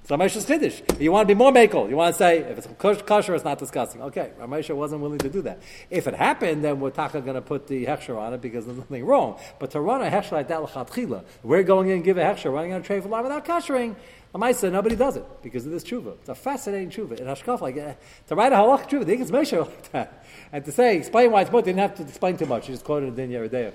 So 0.07 0.15
Ramesha's 0.17 0.45
chiddush. 0.45 1.01
You 1.01 1.11
want 1.11 1.27
to 1.27 1.35
be 1.35 1.37
more 1.37 1.51
makel. 1.51 1.89
You 1.89 1.97
want 1.97 2.15
to 2.15 2.17
say 2.17 2.37
if 2.37 2.57
it's 2.59 3.01
kosher, 3.03 3.35
it's 3.35 3.43
not 3.43 3.59
disgusting. 3.59 4.01
Okay, 4.03 4.31
Ramesha 4.39 4.73
wasn't 4.73 5.01
willing 5.01 5.17
to 5.17 5.27
do 5.27 5.41
that. 5.41 5.59
If 5.89 6.07
it 6.07 6.13
happened, 6.13 6.63
then 6.63 6.79
we're 6.79 6.91
taka 6.91 7.19
going 7.19 7.35
to 7.35 7.41
put 7.41 7.67
the 7.67 7.85
hechsher 7.85 8.17
on 8.17 8.33
it 8.33 8.39
because 8.39 8.65
there's 8.65 8.77
nothing 8.77 9.05
wrong. 9.05 9.37
But 9.59 9.71
to 9.71 9.81
run 9.81 10.01
a 10.01 10.09
hechsher 10.09 10.31
like 10.31 10.47
that 10.47 11.19
we're 11.43 11.63
going 11.63 11.89
in 11.89 11.95
and 11.95 12.05
give 12.05 12.17
a 12.17 12.21
hechsher, 12.21 12.53
running 12.53 12.71
on 12.71 12.79
a 12.79 12.83
tray 12.85 13.01
for 13.01 13.09
line 13.09 13.23
without 13.23 13.43
koshering. 13.43 13.97
Lamaisa, 14.33 14.71
nobody 14.71 14.95
does 14.95 15.17
it 15.17 15.25
because 15.43 15.65
of 15.65 15.73
this 15.73 15.83
tshuva. 15.83 16.13
It's 16.19 16.29
a 16.29 16.35
fascinating 16.35 16.89
tshuva. 16.89 17.19
In 17.19 17.27
Hashkaf, 17.27 17.59
like 17.59 17.77
uh, 17.77 17.93
to 18.27 18.35
write 18.35 18.53
a 18.53 18.55
halach 18.55 18.87
tshuva, 18.87 19.05
they 19.05 19.17
it's 19.17 19.29
Moshe 19.29 19.59
like 19.65 19.91
that, 19.91 20.25
and 20.53 20.63
to 20.63 20.71
say 20.71 20.95
explain 20.95 21.31
why 21.31 21.41
it's 21.41 21.51
mutter, 21.51 21.65
didn't 21.65 21.79
have 21.79 21.95
to 21.95 22.03
explain 22.03 22.37
too 22.37 22.45
much. 22.45 22.67
He 22.67 22.71
just 22.71 22.85
quoted 22.85 23.13
the 23.13 23.27
Din 23.27 23.31
Yoreh 23.31 23.51
Deah. 23.51 23.73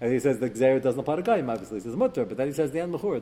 And 0.00 0.12
he 0.12 0.20
says 0.20 0.38
the 0.38 0.48
Gzera 0.48 0.80
doesn't 0.80 1.00
apply 1.00 1.16
to 1.16 1.22
Goyim, 1.22 1.50
obviously. 1.50 1.78
He 1.78 1.80
says 1.82 1.96
mutter, 1.96 2.24
but 2.24 2.36
then 2.36 2.46
he 2.46 2.52
says 2.52 2.70
the 2.70 2.80
end 2.80 2.94
Mechura, 2.94 3.20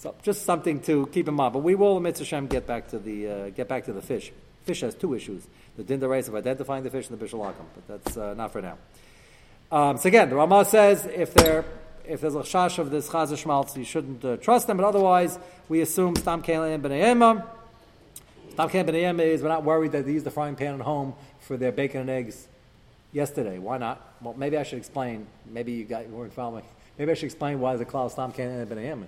so 0.00 0.14
just 0.22 0.46
something 0.46 0.80
to 0.80 1.06
keep 1.12 1.28
in 1.28 1.34
mind. 1.34 1.52
But 1.52 1.58
we 1.58 1.74
will, 1.74 2.00
Mitzvah 2.00 2.24
Hashem, 2.24 2.46
get 2.46 2.66
back 2.66 2.88
to 2.88 2.98
the 2.98 3.28
uh, 3.28 3.50
get 3.50 3.68
back 3.68 3.84
to 3.84 3.92
the 3.92 4.00
fish. 4.00 4.32
Fish 4.64 4.80
has 4.80 4.94
two 4.94 5.12
issues: 5.12 5.46
the 5.76 5.84
din 5.84 6.00
race 6.00 6.26
of 6.26 6.34
identifying 6.34 6.84
the 6.84 6.90
fish 6.90 7.10
and 7.10 7.20
the 7.20 7.22
bishul 7.22 7.52
But 7.74 7.86
that's 7.86 8.16
uh, 8.16 8.32
not 8.32 8.50
for 8.50 8.62
now. 8.62 8.78
Um, 9.70 9.98
so 9.98 10.08
again, 10.08 10.30
the 10.30 10.36
Rama 10.36 10.64
says 10.64 11.04
if 11.04 11.34
there 11.34 11.66
if 12.06 12.22
there's 12.22 12.34
a 12.34 12.38
shash 12.38 12.78
of 12.78 12.90
this 12.90 13.10
chazah 13.10 13.44
shmaltz, 13.44 13.76
you 13.76 13.84
shouldn't 13.84 14.24
uh, 14.24 14.38
trust 14.38 14.68
them. 14.68 14.78
But 14.78 14.86
otherwise, 14.86 15.38
we 15.68 15.82
assume 15.82 16.16
stam 16.16 16.42
kelim 16.42 16.80
b'neyema. 16.80 17.46
Stam 18.52 18.70
kelim 18.70 18.88
b'neyema 18.88 19.20
is 19.20 19.42
we're 19.42 19.48
not 19.48 19.64
worried 19.64 19.92
that 19.92 20.06
they 20.06 20.12
use 20.12 20.24
the 20.24 20.30
frying 20.30 20.56
pan 20.56 20.76
at 20.76 20.80
home 20.80 21.12
for 21.40 21.58
their 21.58 21.72
bacon 21.72 22.00
and 22.00 22.10
eggs 22.10 22.48
yesterday. 23.12 23.58
Why 23.58 23.76
not? 23.76 24.14
Well, 24.22 24.32
maybe 24.32 24.56
I 24.56 24.62
should 24.62 24.78
explain. 24.78 25.26
Maybe 25.44 25.72
you 25.72 25.84
got 25.84 26.08
you 26.08 26.14
weren't 26.14 26.32
following. 26.32 26.64
Maybe 26.96 27.10
I 27.10 27.14
should 27.14 27.26
explain 27.26 27.60
why 27.60 27.76
the 27.76 27.84
cloud 27.84 28.12
stam 28.12 28.32
kelim 28.32 28.66
b'neyema. 28.66 29.04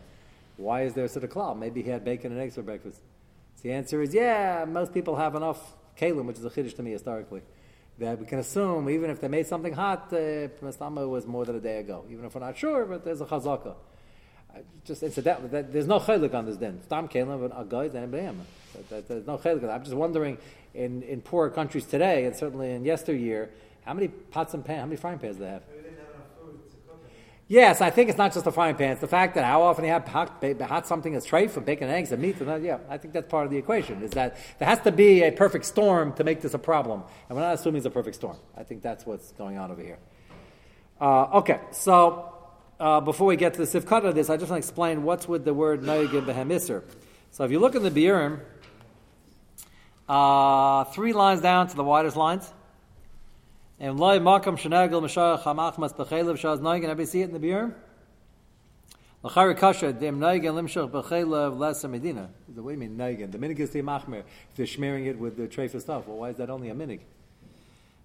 Why 0.56 0.82
is 0.82 0.94
there 0.94 1.08
such 1.08 1.22
a 1.22 1.28
cloud? 1.28 1.58
Maybe 1.58 1.82
he 1.82 1.90
had 1.90 2.04
bacon 2.04 2.32
and 2.32 2.40
eggs 2.40 2.54
for 2.54 2.62
breakfast. 2.62 3.00
So 3.56 3.62
the 3.64 3.72
answer 3.72 4.02
is, 4.02 4.14
yeah, 4.14 4.64
most 4.68 4.92
people 4.92 5.16
have 5.16 5.34
enough 5.34 5.58
kalim, 5.98 6.24
which 6.24 6.38
is 6.38 6.44
a 6.44 6.50
chiddush 6.50 6.76
to 6.76 6.82
me 6.82 6.92
historically, 6.92 7.42
that 7.98 8.18
we 8.18 8.26
can 8.26 8.38
assume 8.38 8.88
even 8.88 9.10
if 9.10 9.20
they 9.20 9.28
made 9.28 9.46
something 9.46 9.72
hot, 9.72 10.12
uh, 10.12 10.48
was 10.60 11.26
more 11.26 11.44
than 11.44 11.56
a 11.56 11.60
day 11.60 11.78
ago. 11.78 12.04
Even 12.10 12.24
if 12.24 12.34
we're 12.34 12.40
not 12.40 12.56
sure, 12.56 12.84
but 12.84 13.04
there's 13.04 13.20
a 13.20 13.26
chazaka. 13.26 13.74
Just 14.84 15.02
incidentally, 15.02 15.48
that, 15.48 15.72
there's 15.72 15.86
no 15.86 15.98
chaylik 15.98 16.34
on 16.34 16.44
this 16.44 16.56
din. 16.56 16.82
Stam 16.82 17.08
kalim, 17.08 17.48
but 17.48 17.58
a 17.58 17.64
guy 17.64 17.84
and 17.98 18.12
There's 18.12 19.26
no 19.26 19.38
chaylik. 19.38 19.70
I'm 19.70 19.82
just 19.82 19.96
wondering, 19.96 20.38
in, 20.74 21.02
in 21.02 21.20
poorer 21.20 21.50
countries 21.50 21.86
today, 21.86 22.24
and 22.26 22.36
certainly 22.36 22.72
in 22.72 22.84
yesteryear, 22.84 23.50
how 23.84 23.94
many 23.94 24.08
pots 24.08 24.54
and 24.54 24.64
pans, 24.64 24.80
how 24.80 24.86
many 24.86 24.96
frying 24.96 25.18
pans 25.18 25.36
do 25.36 25.44
they 25.44 25.50
have? 25.50 25.62
Yes, 27.52 27.82
I 27.82 27.90
think 27.90 28.08
it's 28.08 28.16
not 28.16 28.32
just 28.32 28.46
the 28.46 28.50
frying 28.50 28.76
pan. 28.76 28.92
It's 28.92 29.02
the 29.02 29.06
fact 29.06 29.34
that 29.34 29.44
how 29.44 29.60
often 29.60 29.84
you 29.84 29.90
have 29.90 30.08
hot, 30.08 30.42
hot 30.62 30.86
something 30.86 31.14
as 31.14 31.26
tray 31.26 31.48
for 31.48 31.60
bacon 31.60 31.86
and 31.86 31.94
eggs 31.94 32.10
and 32.10 32.22
meat. 32.22 32.40
And 32.40 32.48
that, 32.48 32.62
yeah, 32.62 32.78
I 32.88 32.96
think 32.96 33.12
that's 33.12 33.28
part 33.28 33.44
of 33.44 33.50
the 33.50 33.58
equation. 33.58 34.02
Is 34.02 34.12
that 34.12 34.38
there 34.58 34.66
has 34.66 34.80
to 34.84 34.90
be 34.90 35.22
a 35.22 35.30
perfect 35.30 35.66
storm 35.66 36.14
to 36.14 36.24
make 36.24 36.40
this 36.40 36.54
a 36.54 36.58
problem, 36.58 37.02
and 37.28 37.36
we're 37.36 37.44
not 37.44 37.52
assuming 37.52 37.76
it's 37.76 37.84
a 37.84 37.90
perfect 37.90 38.16
storm. 38.16 38.38
I 38.56 38.62
think 38.62 38.80
that's 38.80 39.04
what's 39.04 39.32
going 39.32 39.58
on 39.58 39.70
over 39.70 39.82
here. 39.82 39.98
Uh, 40.98 41.40
okay, 41.40 41.60
so 41.72 42.32
uh, 42.80 43.02
before 43.02 43.26
we 43.26 43.36
get 43.36 43.52
to 43.52 43.66
the 43.66 43.80
sifkat 43.80 44.02
of 44.06 44.14
this, 44.14 44.30
I 44.30 44.38
just 44.38 44.48
want 44.50 44.62
to 44.62 44.66
explain 44.66 45.02
what's 45.02 45.28
with 45.28 45.44
the 45.44 45.52
word 45.52 45.82
noyigim 45.82 46.24
behemiser. 46.24 46.82
So 47.32 47.44
if 47.44 47.50
you 47.50 47.58
look 47.58 47.74
in 47.74 47.82
the 47.82 47.90
biurim, 47.90 48.40
uh, 50.08 50.84
three 50.84 51.12
lines 51.12 51.42
down 51.42 51.68
to 51.68 51.76
the 51.76 51.84
widest 51.84 52.16
lines. 52.16 52.50
And 53.82 53.98
loy 53.98 54.20
makam 54.20 54.56
shenagel 54.56 55.02
mashach 55.02 55.42
hamachmas 55.42 55.92
bechelev 55.92 56.38
shaz 56.38 56.60
noig, 56.60 56.76
and 56.76 56.84
everybody 56.84 57.04
see 57.04 57.22
it 57.22 57.24
in 57.24 57.32
the 57.32 57.40
beer? 57.40 57.74
L'chari 59.24 59.56
kasha 59.56 59.92
dem 59.92 60.20
noig 60.20 60.44
limshach 60.44 60.88
bechelev 60.88 61.58
less 61.58 61.82
medina. 61.82 62.30
What 62.46 62.62
do 62.62 62.70
you 62.70 62.76
mean 62.76 62.96
noig? 62.96 63.32
The 63.32 63.38
minig 63.38 63.58
is 63.58 63.70
the 63.70 63.82
machmer. 63.82 64.20
If 64.20 64.56
they're 64.56 64.66
smearing 64.66 65.06
it 65.06 65.18
with 65.18 65.36
the 65.36 65.48
for 65.66 65.80
stuff, 65.80 66.06
well, 66.06 66.18
why 66.18 66.28
is 66.28 66.36
that 66.36 66.48
only 66.48 66.68
a 66.68 66.74
minig? 66.76 67.00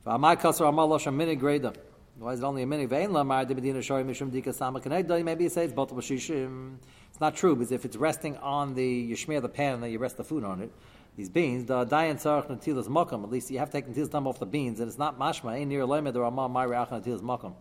V'amai 0.04 0.42
kasar 0.42 0.68
amal 0.68 0.88
losh 0.88 1.06
a 1.06 1.12
minig 1.12 1.40
greda. 1.40 1.76
Why 2.18 2.32
is 2.32 2.40
it 2.40 2.44
only 2.44 2.64
a 2.64 2.66
minig? 2.66 2.88
Ve'en 2.90 3.12
lamar 3.12 3.46
de 3.46 3.54
medina 3.54 3.84
shari 3.84 4.04
mishum 4.04 4.32
dika 4.32 4.56
sama 4.56 4.80
kanegdoi. 4.80 5.24
Maybe 5.24 5.46
it 5.46 5.52
says 5.52 5.74
both 5.74 5.94
b'shishim. 5.94 6.78
It's 7.12 7.22
not 7.22 7.36
true, 7.36 7.56
because 7.56 7.72
if 7.72 7.86
it's 7.86 7.98
resting 7.98 8.36
on 8.38 8.74
the, 8.74 8.84
you 8.84 9.16
smear 9.16 9.42
the 9.42 9.50
pan 9.50 9.76
and 9.76 9.84
then 9.84 9.92
you 9.92 10.00
rest 10.00 10.18
the 10.18 10.24
food 10.24 10.44
on 10.44 10.60
it, 10.62 10.72
these 11.18 11.30
beans, 11.30 11.66
the 11.66 11.84
dayan 11.84 12.16
tzarich 12.16 12.48
natilas 12.48 12.88
makam. 12.88 13.24
At 13.24 13.32
least 13.32 13.50
you 13.50 13.58
have 13.58 13.72
to 13.72 13.82
take 13.82 13.90
natilas 13.92 14.12
time 14.12 14.28
off 14.28 14.38
the 14.38 14.46
beans, 14.46 14.80
and 14.80 14.88
it's 14.88 15.00
not 15.00 15.18
mashma. 15.18 15.50
Ein 15.50 15.68
near 15.68 15.82
lemed 15.82 16.14
the 16.14 16.22
ramah 16.22 16.48
my 16.48 16.64
reach 16.64 16.90
natilas 16.90 17.22
makam. 17.22 17.56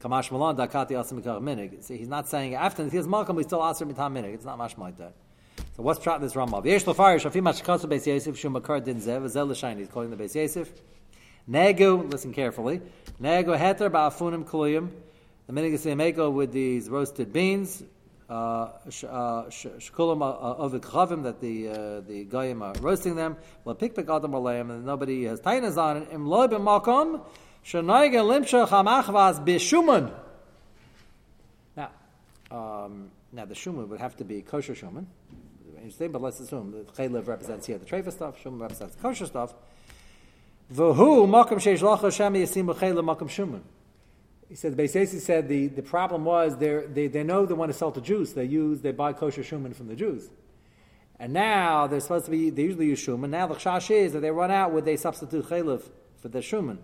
Kamash 0.00 0.32
malan 0.32 0.56
dakati 0.56 0.92
asim 0.92 1.22
minig. 1.22 1.86
He's 1.86 2.08
not 2.08 2.28
saying 2.28 2.54
after 2.54 2.82
natilas 2.82 3.06
makam 3.06 3.34
we 3.34 3.42
still 3.42 3.62
aser 3.62 3.84
mitam 3.84 4.14
minig. 4.14 4.32
It's 4.32 4.46
not 4.46 4.58
mashma 4.58 4.78
like 4.78 4.96
that. 4.96 5.12
So 5.76 5.82
what's 5.82 6.02
shot 6.02 6.22
this 6.22 6.34
ramah? 6.34 6.62
V'yesh 6.62 6.84
lefarish 6.84 7.30
afim 7.30 7.42
mashkasu 7.42 7.84
beis 7.90 8.06
yosef 8.06 8.38
shum 8.38 8.54
makar 8.54 8.80
din 8.80 8.96
zev 8.96 9.28
zel 9.28 9.44
l'shayni. 9.44 9.80
He's 9.80 9.88
calling 9.88 10.08
the 10.08 10.16
beis 10.16 10.34
yosef. 10.34 10.70
Nego, 11.46 11.98
listen 11.98 12.32
carefully. 12.32 12.80
Nego 13.20 13.54
heter 13.54 13.90
ba'afunim 13.90 14.44
kuluyim. 14.44 14.88
The 15.46 15.52
minig 15.52 15.74
is 15.74 16.34
with 16.34 16.52
these 16.52 16.88
roasted 16.88 17.34
beans 17.34 17.82
shkulim 18.28 20.22
of 20.22 20.72
the 20.72 20.80
chavim 20.80 21.22
that 21.22 21.40
the 21.40 21.68
uh, 21.68 22.00
the 22.00 22.24
goyim 22.24 22.62
are 22.62 22.74
roasting 22.80 23.16
them. 23.16 23.36
Well, 23.64 23.74
pick 23.74 23.98
adam 23.98 24.32
alayim, 24.32 24.70
and 24.70 24.84
nobody 24.84 25.24
has 25.24 25.40
tainas 25.40 25.76
on 25.78 25.98
it. 25.98 26.08
Im 26.12 26.26
loy 26.26 26.46
b'makom 26.46 27.22
shenoige 27.64 28.12
limsha 28.12 28.68
chamachvas 28.68 29.44
b'shuman. 29.44 30.12
Now, 31.76 31.90
um, 32.50 33.10
now 33.32 33.44
the 33.46 33.54
shuman 33.54 33.88
would 33.88 34.00
have 34.00 34.16
to 34.16 34.24
be 34.24 34.42
kosher 34.42 34.74
shuman. 34.74 35.06
Interesting, 35.76 36.12
but 36.12 36.20
let's 36.20 36.40
assume 36.40 36.72
the 36.72 36.84
chaylev 36.92 37.26
represents 37.28 37.66
here 37.66 37.78
the 37.78 37.86
trefa 37.86 38.12
stuff, 38.12 38.36
shuman 38.42 38.60
represents 38.60 38.96
kosher 39.00 39.26
stuff. 39.26 39.54
V'hu 40.74 41.26
makom 41.26 41.58
sheish 41.58 41.80
lacha 41.80 42.12
shem 42.12 42.34
yasim 42.34 42.66
b'chaylev 42.66 43.04
makom 43.04 43.28
shuman. 43.28 43.62
He 44.48 44.54
said, 44.54 44.76
Beisesi 44.76 45.20
said 45.20 45.46
the, 45.46 45.66
the 45.66 45.82
problem 45.82 46.24
was 46.24 46.56
they 46.56 47.08
they 47.08 47.22
know 47.22 47.44
they 47.44 47.54
want 47.54 47.70
to 47.70 47.76
sell 47.76 47.92
to 47.92 48.00
Jews. 48.00 48.32
They 48.32 48.44
use 48.44 48.80
they 48.80 48.92
buy 48.92 49.12
kosher 49.12 49.42
shuman 49.42 49.74
from 49.74 49.88
the 49.88 49.96
Jews, 49.96 50.30
and 51.18 51.34
now 51.34 51.86
they're 51.86 52.00
supposed 52.00 52.24
to 52.26 52.30
be 52.30 52.48
they 52.48 52.62
usually 52.62 52.86
use 52.86 53.04
shuman. 53.04 53.28
Now 53.28 53.46
the 53.46 53.56
chash 53.56 53.90
is 53.90 54.14
that 54.14 54.20
they 54.20 54.30
run 54.30 54.50
out 54.50 54.72
with 54.72 54.86
they 54.86 54.96
substitute 54.96 55.46
chaylev 55.46 55.82
for 56.20 56.28
the 56.28 56.38
shuman. 56.38 56.78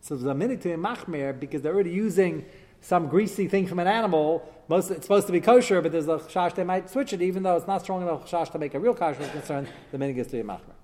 So 0.00 0.16
there's 0.16 0.26
a 0.26 0.34
minute 0.34 0.62
to 0.62 0.70
machmer 0.70 1.38
because 1.38 1.60
they're 1.60 1.74
already 1.74 1.90
using 1.90 2.46
some 2.80 3.08
greasy 3.08 3.46
thing 3.46 3.66
from 3.66 3.78
an 3.78 3.86
animal. 3.86 4.50
Most 4.68 4.90
it's 4.90 5.02
supposed 5.02 5.26
to 5.26 5.32
be 5.32 5.40
kosher, 5.40 5.82
but 5.82 5.92
there's 5.92 6.08
a 6.08 6.16
chash 6.18 6.54
they 6.54 6.64
might 6.64 6.88
switch 6.88 7.12
it, 7.12 7.20
even 7.20 7.42
though 7.42 7.56
it's 7.56 7.66
not 7.66 7.82
strong 7.82 8.00
enough 8.00 8.28
chash 8.28 8.50
to 8.52 8.58
make 8.58 8.72
a 8.72 8.80
real 8.80 8.94
kosher 8.94 9.28
concern. 9.28 9.68
The 9.90 9.98
minute 9.98 10.14
gets 10.14 10.30
to 10.30 10.38
be 10.38 10.42
machmer. 10.42 10.74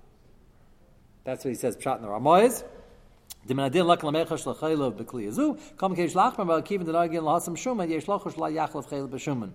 That's 1.23 1.43
what 1.43 1.49
he 1.49 1.55
says. 1.55 1.75
Pshat 1.75 1.97
in 1.97 2.03
the 2.03 2.07
Ramoyes. 2.07 2.63
Lak 3.47 4.01
lahasam 4.01 4.35
shuman 7.57 7.87
la. 8.37 9.47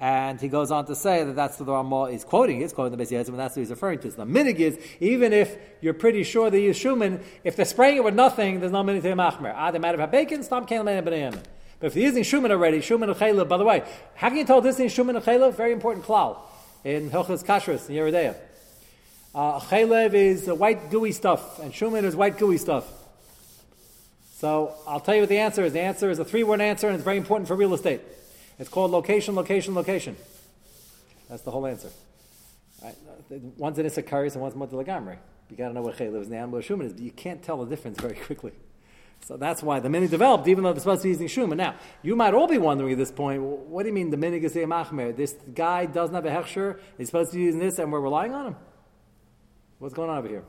And 0.00 0.40
he 0.40 0.48
goes 0.48 0.72
on 0.72 0.86
to 0.86 0.96
say 0.96 1.22
that 1.22 1.36
that's 1.36 1.60
what 1.60 1.66
the 1.66 1.72
Ramah 1.72 2.06
is 2.06 2.24
quoting. 2.24 2.60
He's 2.60 2.72
quoting 2.72 2.98
the 2.98 3.04
Beis 3.04 3.28
and 3.28 3.38
that's 3.38 3.54
what 3.54 3.60
he's 3.60 3.70
referring 3.70 4.00
to. 4.00 4.10
So 4.10 4.24
the 4.24 4.24
minig 4.24 4.56
is 4.56 4.76
even 4.98 5.32
if 5.32 5.56
you're 5.80 5.94
pretty 5.94 6.24
sure 6.24 6.50
they 6.50 6.62
use 6.62 6.76
shuman, 6.76 7.22
if 7.44 7.54
they're 7.54 7.64
spraying 7.64 7.98
it 7.98 8.04
with 8.04 8.14
nothing, 8.14 8.58
there's 8.58 8.72
no 8.72 8.82
minig 8.82 9.02
to 9.02 9.12
machmer. 9.12 9.52
Ah, 9.54 9.70
might 9.78 9.96
have 9.96 10.10
bacon, 10.10 10.42
stop 10.42 10.68
kelim 10.68 11.04
b'nayim. 11.04 11.40
But 11.78 11.86
if 11.86 11.94
they're 11.94 12.02
using 12.02 12.24
shuman 12.24 12.50
already, 12.50 12.78
shuman 12.78 13.04
and 13.10 13.14
chaylav. 13.14 13.48
By 13.48 13.58
the 13.58 13.64
way, 13.64 13.84
how 14.16 14.28
can 14.28 14.38
you 14.38 14.44
tell 14.44 14.60
this 14.60 14.80
is 14.80 14.92
shuman 14.92 15.14
and 15.14 15.24
chaylav? 15.24 15.54
Very 15.54 15.72
important 15.72 16.04
klal 16.04 16.38
in 16.82 17.08
Hilchas 17.10 17.44
Kashrus 17.44 17.88
in 17.88 17.94
Yoreh 17.94 18.10
Deah. 18.10 18.36
Uh, 19.34 19.60
chaylev 19.60 20.14
is 20.14 20.48
white 20.48 20.90
gooey 20.90 21.12
stuff, 21.12 21.60
and 21.60 21.72
shuman 21.72 22.02
is 22.02 22.16
white 22.16 22.38
gooey 22.38 22.58
stuff. 22.58 23.01
So 24.42 24.74
I'll 24.88 24.98
tell 24.98 25.14
you 25.14 25.20
what 25.20 25.28
the 25.28 25.38
answer 25.38 25.64
is. 25.64 25.72
The 25.72 25.82
answer 25.82 26.10
is 26.10 26.18
a 26.18 26.24
three 26.24 26.42
word 26.42 26.60
answer, 26.60 26.88
and 26.88 26.96
it's 26.96 27.04
very 27.04 27.16
important 27.16 27.46
for 27.46 27.54
real 27.54 27.74
estate. 27.74 28.00
It's 28.58 28.68
called 28.68 28.90
location, 28.90 29.36
location, 29.36 29.72
location. 29.72 30.16
That's 31.28 31.42
the 31.42 31.52
whole 31.52 31.64
answer. 31.64 31.90
Right? 32.82 32.96
One's 33.56 33.78
an 33.78 33.86
Issacharius 33.86 34.34
and 34.34 34.42
one's 34.42 34.54
in 34.54 34.60
Mutalagamri. 34.60 35.16
You 35.48 35.56
got 35.56 35.68
to 35.68 35.74
know 35.74 35.82
what 35.82 35.96
Chaylev 35.96 36.22
is 36.22 36.30
and 36.32 36.50
what 36.50 36.64
Shuman 36.64 36.86
is, 36.86 36.92
but 36.92 37.02
you 37.02 37.12
can't 37.12 37.40
tell 37.40 37.64
the 37.64 37.70
difference 37.70 38.00
very 38.00 38.16
quickly. 38.16 38.50
So 39.26 39.36
that's 39.36 39.62
why 39.62 39.78
the 39.78 39.88
minig 39.88 40.10
developed, 40.10 40.48
even 40.48 40.64
though 40.64 40.72
they're 40.72 40.80
supposed 40.80 41.02
to 41.02 41.06
be 41.06 41.16
using 41.16 41.28
Shuman. 41.28 41.56
Now, 41.56 41.76
you 42.02 42.16
might 42.16 42.34
all 42.34 42.48
be 42.48 42.58
wondering 42.58 42.90
at 42.90 42.98
this 42.98 43.12
point, 43.12 43.40
what 43.40 43.84
do 43.84 43.90
you 43.90 43.94
mean 43.94 44.10
the 44.10 44.16
minig 44.16 44.42
is 44.42 44.56
a 44.56 44.64
machmer? 44.64 45.16
This 45.16 45.36
guy 45.54 45.86
doesn't 45.86 46.16
have 46.16 46.26
a 46.26 46.30
hechsher, 46.30 46.80
he's 46.98 47.06
supposed 47.06 47.30
to 47.30 47.36
be 47.36 47.44
using 47.44 47.60
this, 47.60 47.78
and 47.78 47.92
we're 47.92 48.00
relying 48.00 48.34
on 48.34 48.48
him? 48.48 48.56
What's 49.78 49.94
going 49.94 50.10
on 50.10 50.18
over 50.18 50.26
here? 50.26 50.42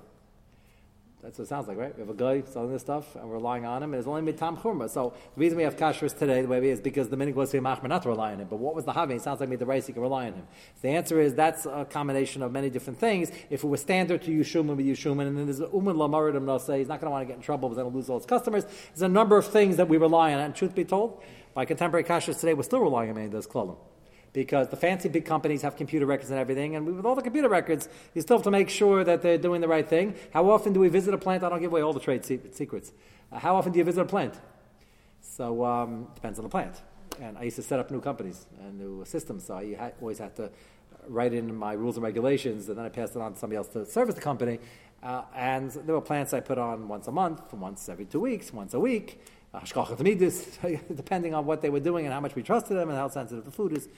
That's 1.24 1.38
what 1.38 1.46
it 1.46 1.48
sounds 1.48 1.70
like, 1.70 1.78
right? 1.78 1.96
We 1.96 2.02
have 2.02 2.10
a 2.10 2.14
guy 2.14 2.44
selling 2.46 2.74
this 2.74 2.82
stuff, 2.82 3.16
and 3.16 3.24
we're 3.30 3.36
relying 3.36 3.66
on 3.66 3.82
him, 3.82 3.94
and 3.94 4.00
it's 4.00 4.10
only 4.10 4.34
mitam 4.34 4.60
churma. 4.60 4.90
So 4.90 5.14
the 5.36 5.40
reason 5.40 5.58
we 5.58 5.64
have 5.64 5.78
kashrus 5.78 6.18
today, 6.18 6.42
the 6.42 6.50
way 6.50 6.58
it 6.58 6.66
is, 6.66 6.82
because 6.82 7.08
the 7.08 7.16
minig 7.16 7.34
was 7.34 7.52
to 7.52 7.62
not 7.62 7.82
to 7.82 8.10
rely 8.10 8.34
on 8.34 8.42
him. 8.42 8.48
But 8.50 8.58
what 8.58 8.76
was 8.76 8.84
the 8.84 8.92
havi? 8.92 9.16
It 9.16 9.22
sounds 9.22 9.40
like 9.40 9.48
me 9.48 9.56
the 9.56 9.66
rice 9.66 9.88
you 9.88 9.94
can 9.94 10.04
rely 10.04 10.28
on 10.28 10.34
him. 10.34 10.46
So 10.76 10.82
the 10.82 10.90
answer 10.90 11.22
is 11.22 11.34
that's 11.34 11.66
a 11.66 11.88
combination 11.90 12.42
of 12.42 12.52
many 12.52 12.70
different 12.70 13.00
things. 13.00 13.32
If 13.50 13.64
it 13.64 13.68
was 13.68 13.80
standard 13.80 14.22
to 14.24 14.34
use 14.34 14.50
shuman, 14.50 14.76
we 14.76 14.84
use 14.84 15.00
shuman, 15.00 15.28
and 15.28 15.38
then 15.38 15.46
there's 15.46 15.62
uman 15.62 15.96
lamaradim 15.96 16.44
no 16.44 16.58
say 16.58 16.80
he's 16.80 16.90
not 16.90 17.00
going 17.00 17.08
to 17.08 17.12
want 17.12 17.22
to 17.22 17.28
get 17.28 17.38
in 17.38 17.42
trouble 17.42 17.70
because 17.70 17.78
then 17.78 17.86
he'll 17.86 17.96
lose 17.96 18.10
all 18.10 18.18
his 18.18 18.26
customers. 18.26 18.66
There's 18.66 19.04
a 19.04 19.08
number 19.08 19.38
of 19.38 19.48
things 19.48 19.78
that 19.78 19.88
we 19.88 19.96
rely 19.96 20.34
on, 20.34 20.42
and 20.42 20.54
truth 20.54 20.76
be 20.76 20.84
told, 20.84 21.24
by 21.54 21.64
contemporary 21.64 22.04
kashrus 22.04 22.38
today, 22.38 22.54
we're 22.54 22.64
still 22.64 22.82
relying 22.82 23.08
on 23.08 23.16
many 23.16 23.28
of 23.28 23.32
those 23.32 23.48
klalim. 23.48 23.78
Because 24.34 24.68
the 24.68 24.76
fancy 24.76 25.08
big 25.08 25.26
companies 25.26 25.62
have 25.62 25.78
computer 25.78 26.06
records 26.06 26.32
and 26.32 26.40
everything, 26.40 26.76
and 26.76 26.86
with 26.86 27.06
all 27.06 27.16
the 27.16 27.22
computer 27.22 27.48
records, 27.48 27.88
you 28.14 28.22
still 28.22 28.38
have 28.38 28.44
to 28.44 28.52
make 28.52 28.70
sure 28.70 29.04
that 29.04 29.22
they're 29.22 29.38
doing 29.38 29.62
the 29.62 29.68
right 29.68 29.88
thing. 29.88 30.16
How 30.34 30.50
often 30.50 30.74
do 30.74 30.80
we 30.80 30.90
visit 30.90 31.14
a 31.14 31.18
plant? 31.18 31.44
I 31.44 31.50
don't 31.50 31.62
give 31.62 31.72
away 31.72 31.82
all 31.82 31.94
the 31.94 32.00
trade 32.00 32.26
secrets. 32.26 32.92
Uh, 33.32 33.40
how 33.40 33.56
often 33.56 33.72
do 33.72 33.80
you 33.80 33.86
visit 33.86 34.02
a 34.02 34.06
plant? 34.06 34.34
So 35.22 35.64
um, 35.64 36.08
depends 36.16 36.40
on 36.40 36.44
the 36.44 36.50
plant. 36.50 36.82
And 37.22 37.38
I 37.38 37.44
used 37.44 37.58
to 37.58 37.62
set 37.62 37.80
up 37.80 37.92
new 37.92 38.02
companies 38.02 38.48
and 38.60 38.80
new 38.80 39.06
systems, 39.06 39.46
so 39.46 39.56
I 39.56 39.94
always 40.02 40.18
had 40.18 40.36
to 40.38 40.50
write 41.08 41.34
in 41.34 41.56
my 41.56 41.74
rules 41.74 41.98
and 41.98 42.04
regulations, 42.04 42.70
and 42.70 42.78
then 42.78 42.86
I 42.86 42.90
passed 42.90 43.16
it 43.16 43.22
on 43.22 43.34
to 43.34 43.40
somebody 43.40 43.58
else 43.58 43.68
to 43.70 43.86
service 43.86 44.16
the 44.16 44.22
company. 44.22 44.60
Uh, 45.04 45.24
and 45.36 45.70
there 45.72 45.96
were 45.96 46.02
plants 46.02 46.34
I 46.34 46.40
put 46.40 46.58
on 46.58 46.88
once 46.88 47.08
a 47.08 47.12
month, 47.12 47.54
once 47.54 47.90
every 47.90 48.06
two 48.06 48.22
weeks, 48.22 48.54
once 48.54 48.74
a 48.74 48.80
week, 48.80 49.22
uh, 49.54 49.60
depending 50.96 51.34
on 51.34 51.46
what 51.46 51.62
they 51.62 51.70
were 51.70 51.82
doing 51.82 52.06
and 52.06 52.14
how 52.14 52.22
much 52.22 52.36
we 52.36 52.42
trusted 52.42 52.78
them 52.78 52.90
and 52.90 52.98
how 52.98 53.10
sensitive 53.10 53.44
the 53.44 53.52
food 53.52 53.78
is. 53.78 53.90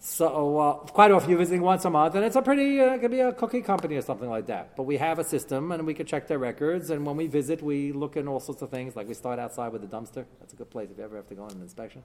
So 0.00 0.58
uh, 0.58 0.74
quite 0.74 1.10
often 1.10 1.28
you're 1.28 1.38
visiting 1.38 1.60
once 1.60 1.84
a 1.84 1.90
month, 1.90 2.14
and 2.14 2.24
it's 2.24 2.36
a 2.36 2.42
pretty, 2.42 2.80
uh, 2.80 2.94
it 2.94 3.00
could 3.00 3.10
be 3.10 3.18
a 3.18 3.32
cookie 3.32 3.62
company 3.62 3.96
or 3.96 4.02
something 4.02 4.30
like 4.30 4.46
that. 4.46 4.76
But 4.76 4.84
we 4.84 4.96
have 4.96 5.18
a 5.18 5.24
system, 5.24 5.72
and 5.72 5.84
we 5.84 5.92
can 5.92 6.06
check 6.06 6.28
their 6.28 6.38
records. 6.38 6.90
And 6.90 7.04
when 7.04 7.16
we 7.16 7.26
visit, 7.26 7.62
we 7.62 7.90
look 7.90 8.16
in 8.16 8.28
all 8.28 8.38
sorts 8.38 8.62
of 8.62 8.70
things. 8.70 8.94
Like 8.94 9.08
we 9.08 9.14
start 9.14 9.40
outside 9.40 9.72
with 9.72 9.82
the 9.82 9.88
dumpster. 9.88 10.24
That's 10.38 10.52
a 10.52 10.56
good 10.56 10.70
place 10.70 10.88
if 10.92 10.98
you 10.98 11.04
ever 11.04 11.16
have 11.16 11.26
to 11.28 11.34
go 11.34 11.42
on 11.42 11.50
an 11.50 11.62
inspection. 11.62 12.04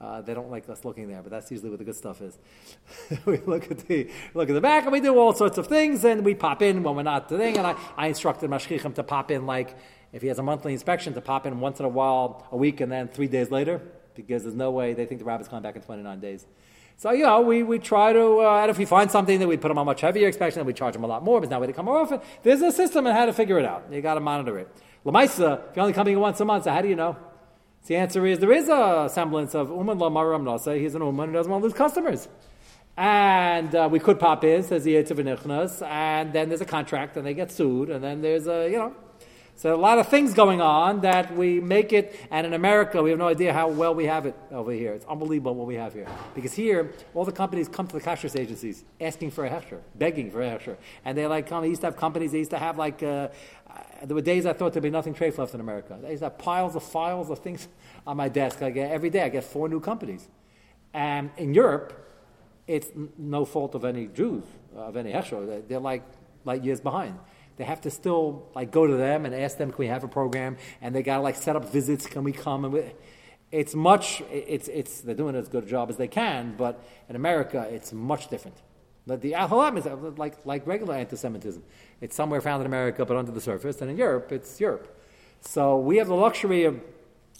Uh, 0.00 0.22
they 0.22 0.32
don't 0.32 0.50
like 0.50 0.68
us 0.68 0.84
looking 0.84 1.08
there, 1.08 1.22
but 1.22 1.30
that's 1.30 1.50
usually 1.50 1.70
where 1.70 1.78
the 1.78 1.84
good 1.84 1.96
stuff 1.96 2.22
is. 2.22 2.38
we 3.26 3.38
look 3.38 3.70
at 3.70 3.78
the 3.86 4.10
look 4.32 4.48
at 4.48 4.54
the 4.54 4.60
back, 4.60 4.84
and 4.84 4.92
we 4.92 5.00
do 5.00 5.18
all 5.18 5.34
sorts 5.34 5.58
of 5.58 5.66
things, 5.66 6.04
and 6.04 6.24
we 6.24 6.34
pop 6.34 6.62
in 6.62 6.82
when 6.82 6.96
we're 6.96 7.02
not 7.02 7.28
the 7.28 7.36
thing. 7.36 7.58
And 7.58 7.66
I, 7.66 7.76
I 7.98 8.06
instructed 8.06 8.48
Mashgichim 8.48 8.94
to 8.94 9.02
pop 9.02 9.30
in 9.30 9.44
like 9.44 9.76
if 10.12 10.22
he 10.22 10.28
has 10.28 10.38
a 10.38 10.42
monthly 10.42 10.72
inspection 10.72 11.12
to 11.12 11.20
pop 11.20 11.46
in 11.46 11.60
once 11.60 11.80
in 11.80 11.84
a 11.84 11.90
while, 11.90 12.46
a 12.50 12.56
week, 12.56 12.80
and 12.80 12.90
then 12.90 13.08
three 13.08 13.28
days 13.28 13.50
later, 13.50 13.82
because 14.14 14.44
there's 14.44 14.54
no 14.54 14.70
way 14.70 14.94
they 14.94 15.04
think 15.04 15.18
the 15.18 15.26
rabbit's 15.26 15.50
coming 15.50 15.62
back 15.62 15.76
in 15.76 15.82
29 15.82 16.20
days. 16.20 16.46
So, 16.98 17.10
you 17.10 17.24
know, 17.24 17.42
we, 17.42 17.62
we 17.62 17.78
try 17.78 18.14
to, 18.14 18.40
uh, 18.40 18.60
and 18.62 18.70
if 18.70 18.78
we 18.78 18.86
find 18.86 19.10
something 19.10 19.38
that 19.38 19.46
we 19.46 19.58
put 19.58 19.68
them 19.68 19.76
on 19.76 19.84
much 19.84 20.00
heavier 20.00 20.28
inspection, 20.28 20.60
then 20.60 20.66
we 20.66 20.72
charge 20.72 20.94
them 20.94 21.04
a 21.04 21.06
lot 21.06 21.22
more, 21.22 21.40
but 21.40 21.50
now 21.50 21.60
we 21.60 21.70
come 21.70 21.84
more 21.84 21.98
often. 21.98 22.20
There's 22.42 22.62
a 22.62 22.72
system 22.72 23.06
on 23.06 23.14
how 23.14 23.26
to 23.26 23.34
figure 23.34 23.58
it 23.58 23.66
out. 23.66 23.84
You 23.92 24.00
got 24.00 24.14
to 24.14 24.20
monitor 24.20 24.58
it. 24.58 24.68
Lamaisa, 25.04 25.68
if 25.68 25.76
you're 25.76 25.82
only 25.82 25.92
coming 25.92 26.18
once 26.18 26.40
a 26.40 26.46
month, 26.46 26.64
so 26.64 26.70
how 26.72 26.80
do 26.80 26.88
you 26.88 26.96
know? 26.96 27.16
The 27.86 27.96
answer 27.96 28.24
is 28.26 28.38
there 28.38 28.50
is 28.50 28.70
a 28.70 29.10
semblance 29.12 29.54
of 29.54 29.68
Uman 29.68 29.98
Lamaram 29.98 30.42
Nasa. 30.42 30.80
He's 30.80 30.94
an 30.94 31.02
Uman 31.02 31.28
who 31.28 31.34
doesn't 31.34 31.52
want 31.52 31.62
to 31.62 31.66
lose 31.66 31.76
customers. 31.76 32.28
And 32.96 33.74
uh, 33.74 33.88
we 33.92 34.00
could 34.00 34.18
pop 34.18 34.42
in, 34.42 34.62
says 34.62 34.84
the 34.84 34.94
Yitzhak 34.94 35.82
and 35.82 36.32
then 36.32 36.48
there's 36.48 36.62
a 36.62 36.64
contract, 36.64 37.18
and 37.18 37.26
they 37.26 37.34
get 37.34 37.52
sued, 37.52 37.90
and 37.90 38.02
then 38.02 38.22
there's 38.22 38.46
a, 38.46 38.70
you 38.70 38.78
know, 38.78 38.94
so 39.58 39.74
a 39.74 39.76
lot 39.76 39.98
of 39.98 40.08
things 40.08 40.34
going 40.34 40.60
on 40.60 41.00
that 41.00 41.34
we 41.34 41.60
make 41.60 41.94
it, 41.94 42.14
and 42.30 42.46
in 42.46 42.52
America, 42.52 43.02
we 43.02 43.08
have 43.08 43.18
no 43.18 43.28
idea 43.28 43.54
how 43.54 43.68
well 43.68 43.94
we 43.94 44.04
have 44.04 44.26
it 44.26 44.36
over 44.50 44.70
here. 44.70 44.92
It's 44.92 45.06
unbelievable 45.06 45.54
what 45.54 45.66
we 45.66 45.76
have 45.76 45.94
here. 45.94 46.06
Because 46.34 46.52
here, 46.52 46.92
all 47.14 47.24
the 47.24 47.32
companies 47.32 47.66
come 47.66 47.86
to 47.86 47.94
the 47.94 48.02
kashrus 48.02 48.38
agencies 48.38 48.84
asking 49.00 49.30
for 49.30 49.46
a 49.46 49.50
hechsher, 49.50 49.80
begging 49.94 50.30
for 50.30 50.42
a 50.42 50.46
hechsher. 50.46 50.76
And 51.06 51.16
they 51.16 51.26
like 51.26 51.46
come, 51.46 51.62
they 51.62 51.70
used 51.70 51.80
to 51.80 51.86
have 51.86 51.96
companies, 51.96 52.32
they 52.32 52.38
used 52.38 52.50
to 52.50 52.58
have 52.58 52.76
like, 52.76 53.02
uh, 53.02 53.28
there 54.04 54.14
were 54.14 54.20
days 54.20 54.44
I 54.44 54.52
thought 54.52 54.74
there'd 54.74 54.82
be 54.82 54.90
nothing 54.90 55.14
trade 55.14 55.38
left 55.38 55.54
in 55.54 55.60
America. 55.60 55.98
They 56.02 56.10
used 56.10 56.20
to 56.20 56.26
have 56.26 56.36
piles 56.36 56.76
of 56.76 56.82
files 56.82 57.30
of 57.30 57.38
things 57.38 57.66
on 58.06 58.18
my 58.18 58.28
desk. 58.28 58.60
I 58.60 58.68
get, 58.68 58.90
every 58.90 59.08
day 59.08 59.22
I 59.22 59.30
get 59.30 59.44
four 59.44 59.70
new 59.70 59.80
companies. 59.80 60.28
And 60.92 61.30
in 61.38 61.54
Europe, 61.54 61.94
it's 62.66 62.88
no 63.16 63.46
fault 63.46 63.74
of 63.74 63.86
any 63.86 64.08
Jews, 64.08 64.44
of 64.76 64.98
any 64.98 65.12
hechsher. 65.12 65.66
They're 65.66 65.78
like 65.78 66.02
light 66.44 66.62
years 66.62 66.80
behind 66.80 67.18
they 67.56 67.64
have 67.64 67.80
to 67.82 67.90
still 67.90 68.48
like 68.54 68.70
go 68.70 68.86
to 68.86 68.96
them 68.96 69.24
and 69.24 69.34
ask 69.34 69.56
them, 69.56 69.70
can 69.70 69.78
we 69.78 69.86
have 69.86 70.04
a 70.04 70.08
program? 70.08 70.56
And 70.80 70.94
they 70.94 71.02
got 71.02 71.16
to 71.16 71.22
like 71.22 71.36
set 71.36 71.56
up 71.56 71.70
visits. 71.70 72.06
Can 72.06 72.24
we 72.24 72.32
come? 72.32 72.64
And 72.64 72.72
we, 72.74 72.82
it's 73.52 73.74
much. 73.74 74.22
It's 74.30 74.68
it's 74.68 75.00
they're 75.00 75.14
doing 75.14 75.36
as 75.36 75.48
good 75.48 75.64
a 75.64 75.66
job 75.66 75.88
as 75.90 75.96
they 75.96 76.08
can, 76.08 76.54
but 76.56 76.84
in 77.08 77.16
America, 77.16 77.66
it's 77.70 77.92
much 77.92 78.28
different. 78.28 78.56
But 79.06 79.20
the 79.20 79.32
Aholam 79.32 79.78
is 79.78 80.18
like 80.18 80.44
like 80.44 80.66
regular 80.66 80.94
anti-Semitism. 80.94 81.62
It's 82.00 82.16
somewhere 82.16 82.40
found 82.40 82.60
in 82.62 82.66
America, 82.66 83.04
but 83.06 83.16
under 83.16 83.30
the 83.30 83.40
surface, 83.40 83.80
and 83.80 83.90
in 83.90 83.96
Europe, 83.96 84.32
it's 84.32 84.60
Europe. 84.60 85.00
So 85.40 85.78
we 85.78 85.98
have 85.98 86.08
the 86.08 86.14
luxury 86.14 86.64
of 86.64 86.80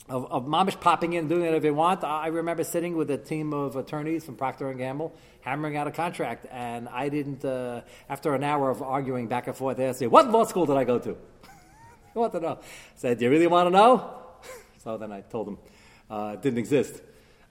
of, 0.09 0.31
of 0.31 0.47
mamish 0.47 0.81
popping 0.81 1.15
in 1.15 1.29
doing 1.29 1.43
whatever 1.43 1.61
they 1.61 1.71
want. 1.71 2.05
I 2.05 2.29
remember 2.29 2.65
sitting 2.65 2.97
with 2.97 3.11
a 3.11 3.19
team 3.19 3.53
of 3.53 3.77
attorneys 3.77 4.25
from 4.25 4.37
Procter 4.37 4.71
and 4.71 4.79
Gamble 4.79 5.15
hammering 5.41 5.77
out 5.77 5.87
a 5.87 5.91
contract, 5.91 6.47
and 6.51 6.89
I 6.89 7.09
didn't. 7.09 7.45
Uh, 7.45 7.83
after 8.09 8.35
an 8.35 8.45
hour 8.45 8.71
of 8.71 8.83
arguing 8.83 9.29
back 9.29 9.47
and 9.47 9.57
forth, 9.57 9.77
they 9.77 9.87
asked 9.87 10.01
me, 10.01 10.07
"What 10.07 10.31
law 10.31 10.45
school 10.45 10.67
did 10.67 10.77
I 10.77 10.85
go 10.85 10.99
to?" 10.99 11.17
I 12.15 12.19
want 12.19 12.33
to 12.33 12.41
know. 12.41 12.59
I 12.61 12.65
said, 12.97 13.19
"Do 13.19 13.25
you 13.25 13.31
really 13.31 13.47
want 13.47 13.67
to 13.67 13.71
know?" 13.71 14.19
so 14.79 14.97
then 14.97 15.13
I 15.13 15.21
told 15.23 15.49
them 15.49 15.59
uh, 16.11 16.33
it 16.35 16.43
didn't 16.43 16.59
exist. 16.59 17.03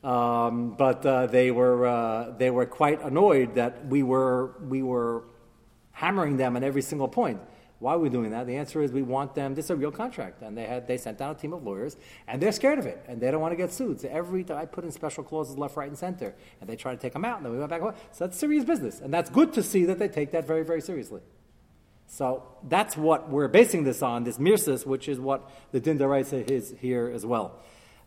Um, 0.03 0.75
but 0.77 1.05
uh, 1.05 1.27
they 1.27 1.51
were 1.51 1.85
uh, 1.87 2.31
they 2.37 2.51
were 2.51 2.65
quite 2.65 3.01
annoyed 3.01 3.55
that 3.55 3.87
we 3.87 4.03
were 4.03 4.53
we 4.67 4.83
were 4.83 5.23
hammering 5.91 6.37
them 6.37 6.55
on 6.55 6.63
every 6.63 6.81
single 6.81 7.07
point. 7.07 7.39
Why 7.85 7.93
are 7.93 7.99
we 7.99 8.09
doing 8.09 8.31
that? 8.31 8.47
The 8.47 8.55
answer 8.55 8.81
is 8.81 8.91
we 8.91 9.03
want 9.03 9.35
them. 9.35 9.53
This 9.53 9.65
is 9.65 9.69
a 9.69 9.75
real 9.75 9.91
contract, 9.91 10.41
and 10.41 10.57
they 10.57 10.65
had 10.65 10.87
they 10.87 10.97
sent 10.97 11.19
down 11.19 11.29
a 11.35 11.35
team 11.35 11.53
of 11.53 11.63
lawyers, 11.63 11.97
and 12.27 12.41
they're 12.41 12.51
scared 12.51 12.79
of 12.79 12.87
it, 12.87 12.99
and 13.07 13.21
they 13.21 13.29
don't 13.29 13.41
want 13.41 13.51
to 13.51 13.55
get 13.55 13.71
sued. 13.71 14.01
So 14.01 14.07
every 14.11 14.43
time 14.43 14.57
I 14.57 14.65
put 14.65 14.85
in 14.85 14.91
special 14.91 15.23
clauses 15.23 15.55
left, 15.55 15.77
right, 15.77 15.87
and 15.87 15.95
center, 15.95 16.33
and 16.59 16.67
they 16.67 16.75
try 16.75 16.95
to 16.95 16.99
take 16.99 17.13
them 17.13 17.23
out, 17.23 17.37
and 17.37 17.45
then 17.45 17.53
we 17.53 17.59
went 17.59 17.69
back. 17.69 17.81
So 18.11 18.25
that's 18.25 18.39
serious 18.39 18.65
business, 18.65 19.01
and 19.01 19.13
that's 19.13 19.29
good 19.29 19.53
to 19.53 19.61
see 19.61 19.85
that 19.85 19.99
they 19.99 20.07
take 20.07 20.31
that 20.31 20.47
very, 20.47 20.63
very 20.65 20.81
seriously. 20.81 21.21
So 22.07 22.41
that's 22.67 22.97
what 22.97 23.29
we're 23.29 23.49
basing 23.49 23.83
this 23.83 24.01
on, 24.01 24.23
this 24.23 24.39
mirsis, 24.39 24.83
which 24.83 25.07
is 25.07 25.19
what 25.19 25.47
the 25.71 25.79
din 25.79 26.01
is 26.01 26.73
here 26.81 27.11
as 27.13 27.23
well. 27.23 27.59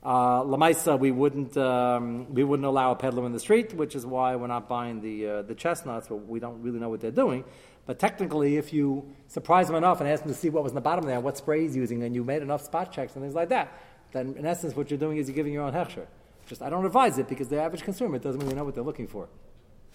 Uh, 0.02 0.42
Lamaisa, 0.42 0.98
we 0.98 1.10
wouldn't 1.10 1.56
um, 1.56 2.32
we 2.32 2.44
wouldn't 2.44 2.66
allow 2.66 2.92
a 2.92 2.96
peddler 2.96 3.26
in 3.26 3.32
the 3.32 3.40
street, 3.40 3.74
which 3.74 3.94
is 3.96 4.06
why 4.06 4.36
we're 4.36 4.46
not 4.46 4.68
buying 4.68 5.00
the 5.00 5.28
uh, 5.28 5.42
the 5.42 5.54
chestnuts. 5.54 6.06
But 6.08 6.26
we 6.26 6.38
don't 6.38 6.62
really 6.62 6.78
know 6.78 6.88
what 6.88 7.00
they're 7.00 7.10
doing. 7.10 7.44
But 7.88 7.98
technically, 7.98 8.58
if 8.58 8.74
you 8.74 9.08
surprise 9.28 9.66
them 9.66 9.76
enough 9.76 10.00
and 10.00 10.10
ask 10.10 10.22
them 10.22 10.30
to 10.30 10.38
see 10.38 10.50
what 10.50 10.62
was 10.62 10.72
in 10.72 10.74
the 10.74 10.82
bottom 10.82 11.06
there, 11.06 11.20
what 11.20 11.38
spray 11.38 11.62
he's 11.62 11.74
using, 11.74 12.02
and 12.02 12.14
you 12.14 12.22
made 12.22 12.42
enough 12.42 12.62
spot 12.62 12.92
checks 12.92 13.14
and 13.14 13.24
things 13.24 13.34
like 13.34 13.48
that, 13.48 13.72
then 14.12 14.34
in 14.36 14.44
essence, 14.44 14.76
what 14.76 14.90
you're 14.90 14.98
doing 14.98 15.16
is 15.16 15.26
you're 15.26 15.34
giving 15.34 15.54
your 15.54 15.62
own 15.62 15.72
hechsher. 15.72 16.04
Just 16.48 16.60
I 16.60 16.68
don't 16.68 16.84
advise 16.84 17.16
it 17.16 17.28
because 17.28 17.48
the 17.48 17.58
average 17.58 17.82
consumer 17.82 18.18
doesn't 18.18 18.42
really 18.42 18.54
know 18.54 18.64
what 18.64 18.74
they're 18.74 18.84
looking 18.84 19.06
for. 19.06 19.30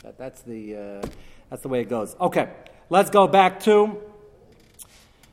That, 0.02 0.18
that's 0.18 0.42
the 0.42 0.76
uh, 0.76 1.08
that's 1.52 1.62
the 1.62 1.68
way 1.68 1.82
it 1.82 1.90
goes. 1.90 2.16
Okay, 2.20 2.50
let's 2.90 3.12
go 3.12 3.28
back 3.28 3.60
to 3.62 4.02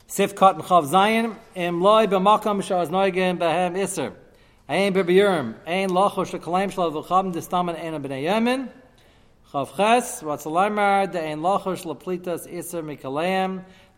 Sifkat 0.06 0.56
and 0.56 0.62
Chav 0.62 0.86
Zayin. 0.86 1.36
Im 1.54 1.80
loy 1.80 2.08
b'makam 2.08 2.60
shaz 2.60 2.90
noigen 2.90 3.38
behem 3.38 3.74
iser. 3.82 4.12
Ein 4.68 4.92
b'biyurim. 4.92 5.54
Ein 5.66 5.88
locho 5.88 6.26
shekalaim 6.26 6.70
shlo 6.70 6.92
v'chavim 6.92 7.32
distamen 7.32 7.74
ein 7.82 8.02
b'nei 8.02 8.22
yemen. 8.24 8.68
De'en 9.52 11.40
Lachosh 11.40 11.84
Laplitas 11.84 12.46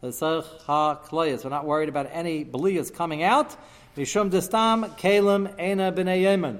L'Sech 0.00 0.44
HaKlayas. 0.66 1.44
We're 1.44 1.50
not 1.50 1.66
worried 1.66 1.88
about 1.88 2.08
any 2.10 2.44
Beliyas 2.44 2.92
coming 2.92 3.22
out. 3.22 3.54
Mishum 3.96 4.30
Distam, 4.30 4.88
Kalim, 4.98 5.54
B'nei 5.56 6.22
Yemen. 6.22 6.58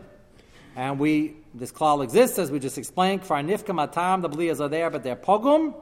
And 0.76 0.98
we, 0.98 1.37
this 1.55 1.72
klal 1.72 2.05
exists, 2.05 2.38
as 2.38 2.50
we 2.50 2.59
just 2.59 2.76
explained. 2.76 3.22
Kfar 3.22 3.44
Nifka 3.44 3.74
Matam, 3.74 4.20
the 4.20 4.28
Beliyas 4.28 4.61
are 4.61 4.68
there, 4.68 4.90
but 4.90 5.02
they're 5.02 5.16
Pogum. 5.16 5.74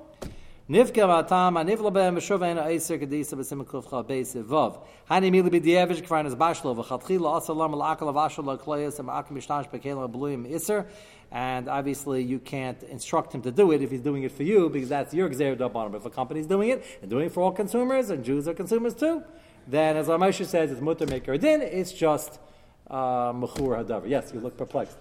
Nifka 0.68 1.06
Matam, 1.08 1.56
Anivla 1.56 1.92
Be'em, 1.92 2.16
Meshuv 2.16 2.46
Ena 2.46 2.62
Eiser, 2.62 2.98
Kedisa, 2.98 3.34
B'sim 3.34 3.64
Kufcha, 3.64 4.04
Beis, 4.06 4.40
Vav. 4.42 4.78
Hani 5.10 5.30
Mili 5.32 5.50
B'dievish, 5.50 6.06
Kfar 6.06 6.22
Nes 6.22 6.34
Bashlo, 6.36 6.76
V'chatchila, 6.76 7.42
Asalam, 7.42 7.74
L'Akal, 7.74 8.12
Avashal, 8.12 8.46
L'Klayas, 8.46 9.00
M'akim 9.04 9.36
Mishtash, 9.36 9.68
B'kelim, 9.68 10.08
B'luyim, 10.10 10.48
Iser. 10.48 10.86
And 11.32 11.68
obviously, 11.68 12.24
you 12.24 12.40
can't 12.40 12.82
instruct 12.82 13.32
him 13.32 13.42
to 13.42 13.52
do 13.52 13.70
it 13.70 13.82
if 13.82 13.90
he's 13.90 14.00
doing 14.00 14.24
it 14.24 14.32
for 14.32 14.42
you, 14.42 14.68
because 14.68 14.88
that's 14.88 15.14
your 15.14 15.28
Xer 15.28 15.74
on 15.74 15.86
him. 15.86 15.94
If 15.94 16.04
a 16.04 16.10
company's 16.10 16.46
doing 16.46 16.70
it 16.70 16.84
and 17.02 17.08
doing 17.08 17.26
it 17.26 17.32
for 17.32 17.42
all 17.42 17.52
consumers, 17.52 18.10
and 18.10 18.24
Jews 18.24 18.48
are 18.48 18.54
consumers 18.54 18.94
too, 18.94 19.22
then 19.68 19.96
as 19.96 20.08
Ramesha 20.08 20.44
says, 20.44 20.72
it's 20.72 20.80
mutter 20.80 21.06
maker 21.06 21.38
din, 21.38 21.62
it's 21.62 21.92
just 21.92 22.40
uh, 22.88 23.32
mechur 23.32 23.84
hadavar. 23.84 24.08
Yes, 24.08 24.32
you 24.34 24.40
look 24.40 24.56
perplexed. 24.56 24.98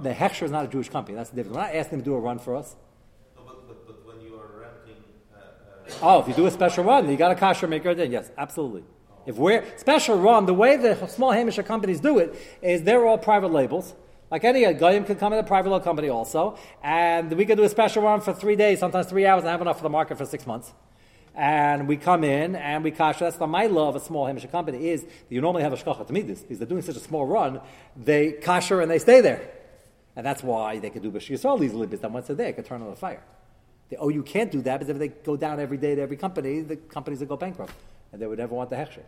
The 0.00 0.12
Heksher 0.12 0.44
is 0.44 0.50
not 0.50 0.64
a 0.64 0.68
Jewish 0.68 0.88
company. 0.88 1.16
That's 1.16 1.30
the 1.30 1.36
difference. 1.36 1.56
We're 1.56 1.62
not 1.62 1.74
asking 1.74 1.98
them 1.98 2.00
to 2.00 2.04
do 2.06 2.14
a 2.14 2.18
run 2.18 2.38
for 2.38 2.56
us. 2.56 2.74
No, 3.36 3.42
but, 3.44 3.68
but, 3.68 3.86
but 3.86 4.06
when 4.06 4.26
you 4.26 4.34
are 4.34 4.46
renting. 4.60 5.04
Uh, 5.32 5.38
uh, 6.04 6.16
oh, 6.16 6.20
if 6.20 6.28
you 6.28 6.34
do 6.34 6.46
a 6.46 6.50
special 6.50 6.82
run, 6.82 7.08
you 7.08 7.16
got 7.16 7.30
a 7.30 7.34
kasher 7.34 7.68
maker 7.68 7.94
then. 7.94 8.10
Yes, 8.10 8.30
absolutely. 8.36 8.82
If 9.26 9.36
we're 9.36 9.64
special 9.76 10.18
run, 10.18 10.46
the 10.46 10.54
way 10.54 10.76
the 10.76 10.94
small 11.08 11.32
Hamish 11.32 11.58
companies 11.66 11.98
do 11.98 12.18
it 12.18 12.34
is 12.62 12.84
they're 12.84 13.04
all 13.04 13.18
private 13.18 13.50
labels. 13.50 13.92
Like 14.30 14.44
any 14.44 14.62
a 14.64 14.72
Goyim 14.72 15.04
could 15.04 15.18
come 15.18 15.32
in 15.32 15.38
a 15.40 15.42
private 15.42 15.70
label 15.70 15.84
company 15.84 16.08
also, 16.08 16.56
and 16.82 17.32
we 17.32 17.44
could 17.44 17.58
do 17.58 17.64
a 17.64 17.68
special 17.68 18.02
run 18.02 18.20
for 18.20 18.32
three 18.32 18.56
days, 18.56 18.78
sometimes 18.78 19.06
three 19.06 19.26
hours, 19.26 19.42
and 19.42 19.50
have 19.50 19.60
enough 19.60 19.78
for 19.78 19.82
the 19.82 19.90
market 19.90 20.16
for 20.16 20.26
six 20.26 20.46
months. 20.46 20.72
And 21.34 21.86
we 21.86 21.96
come 21.96 22.24
in 22.24 22.56
and 22.56 22.82
we 22.82 22.92
kasha. 22.92 23.24
That's 23.24 23.36
the 23.36 23.46
my 23.46 23.66
of 23.66 23.96
a 23.96 24.00
small 24.00 24.26
Hamish 24.26 24.46
company 24.46 24.88
is 24.88 25.04
you 25.28 25.40
normally 25.40 25.64
have 25.64 25.72
a 25.72 25.76
shkacha 25.76 26.06
to 26.06 26.12
meet 26.12 26.28
this 26.28 26.40
because 26.40 26.58
they're 26.58 26.68
doing 26.68 26.82
such 26.82 26.96
a 26.96 27.00
small 27.00 27.26
run. 27.26 27.60
They 27.96 28.32
kasha 28.32 28.78
and 28.78 28.90
they 28.90 29.00
stay 29.00 29.20
there, 29.20 29.50
and 30.14 30.24
that's 30.24 30.42
why 30.42 30.78
they 30.78 30.90
could 30.90 31.02
do 31.02 31.10
b'shir 31.10 31.44
all 31.44 31.58
these 31.58 31.72
libis. 31.72 32.00
That 32.00 32.12
once 32.12 32.28
they're 32.28 32.36
there, 32.36 32.52
could 32.52 32.64
turn 32.64 32.80
on 32.80 32.90
the 32.90 32.96
fire. 32.96 33.22
They, 33.88 33.96
oh, 33.96 34.08
you 34.08 34.22
can't 34.22 34.50
do 34.50 34.62
that 34.62 34.78
because 34.78 34.90
if 34.90 34.98
they 34.98 35.08
go 35.08 35.36
down 35.36 35.60
every 35.60 35.76
day 35.78 35.96
to 35.96 36.02
every 36.02 36.16
company, 36.16 36.60
the 36.60 36.76
companies 36.76 37.20
will 37.20 37.26
go 37.26 37.36
bankrupt 37.36 37.72
and 38.16 38.22
they 38.22 38.26
would 38.26 38.38
never 38.38 38.54
want 38.54 38.70
the 38.70 38.76
hechsher. 38.76 39.02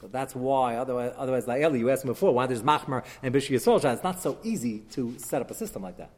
So 0.00 0.08
that's 0.08 0.34
why, 0.34 0.76
otherwise, 0.76 1.12
otherwise 1.14 1.46
like 1.46 1.60
Eli, 1.60 1.76
you 1.76 1.90
asked 1.90 2.06
me 2.06 2.12
before, 2.12 2.32
why 2.32 2.46
there's 2.46 2.62
Machmer 2.62 3.04
and 3.22 3.34
Bishri 3.34 3.56
Yisrael 3.56 3.92
It's 3.92 4.02
not 4.02 4.22
so 4.22 4.38
easy 4.42 4.78
to 4.92 5.18
set 5.18 5.42
up 5.42 5.50
a 5.50 5.54
system 5.54 5.82
like 5.82 5.98
that. 5.98 6.10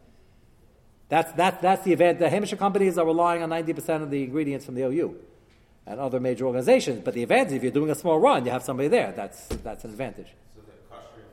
That's, 1.08 1.32
that's, 1.32 1.60
that's 1.60 1.82
the 1.82 1.92
event. 1.92 2.20
The 2.20 2.30
Hamish 2.30 2.54
companies 2.54 2.96
are 2.96 3.04
relying 3.04 3.42
on 3.42 3.50
90% 3.50 4.04
of 4.04 4.10
the 4.12 4.22
ingredients 4.22 4.64
from 4.64 4.76
the 4.76 4.82
OU 4.82 5.16
and 5.84 5.98
other 5.98 6.20
major 6.20 6.46
organizations. 6.46 7.02
But 7.04 7.14
the 7.14 7.24
advantage, 7.24 7.54
if 7.54 7.64
you're 7.64 7.72
doing 7.72 7.90
a 7.90 7.96
small 7.96 8.20
run, 8.20 8.44
you 8.44 8.52
have 8.52 8.62
somebody 8.62 8.88
there. 8.88 9.12
That's, 9.16 9.48
that's 9.48 9.82
an 9.82 9.90
advantage. 9.90 10.28
So 10.54 10.62
they're 10.64 10.76
kosher 10.88 11.24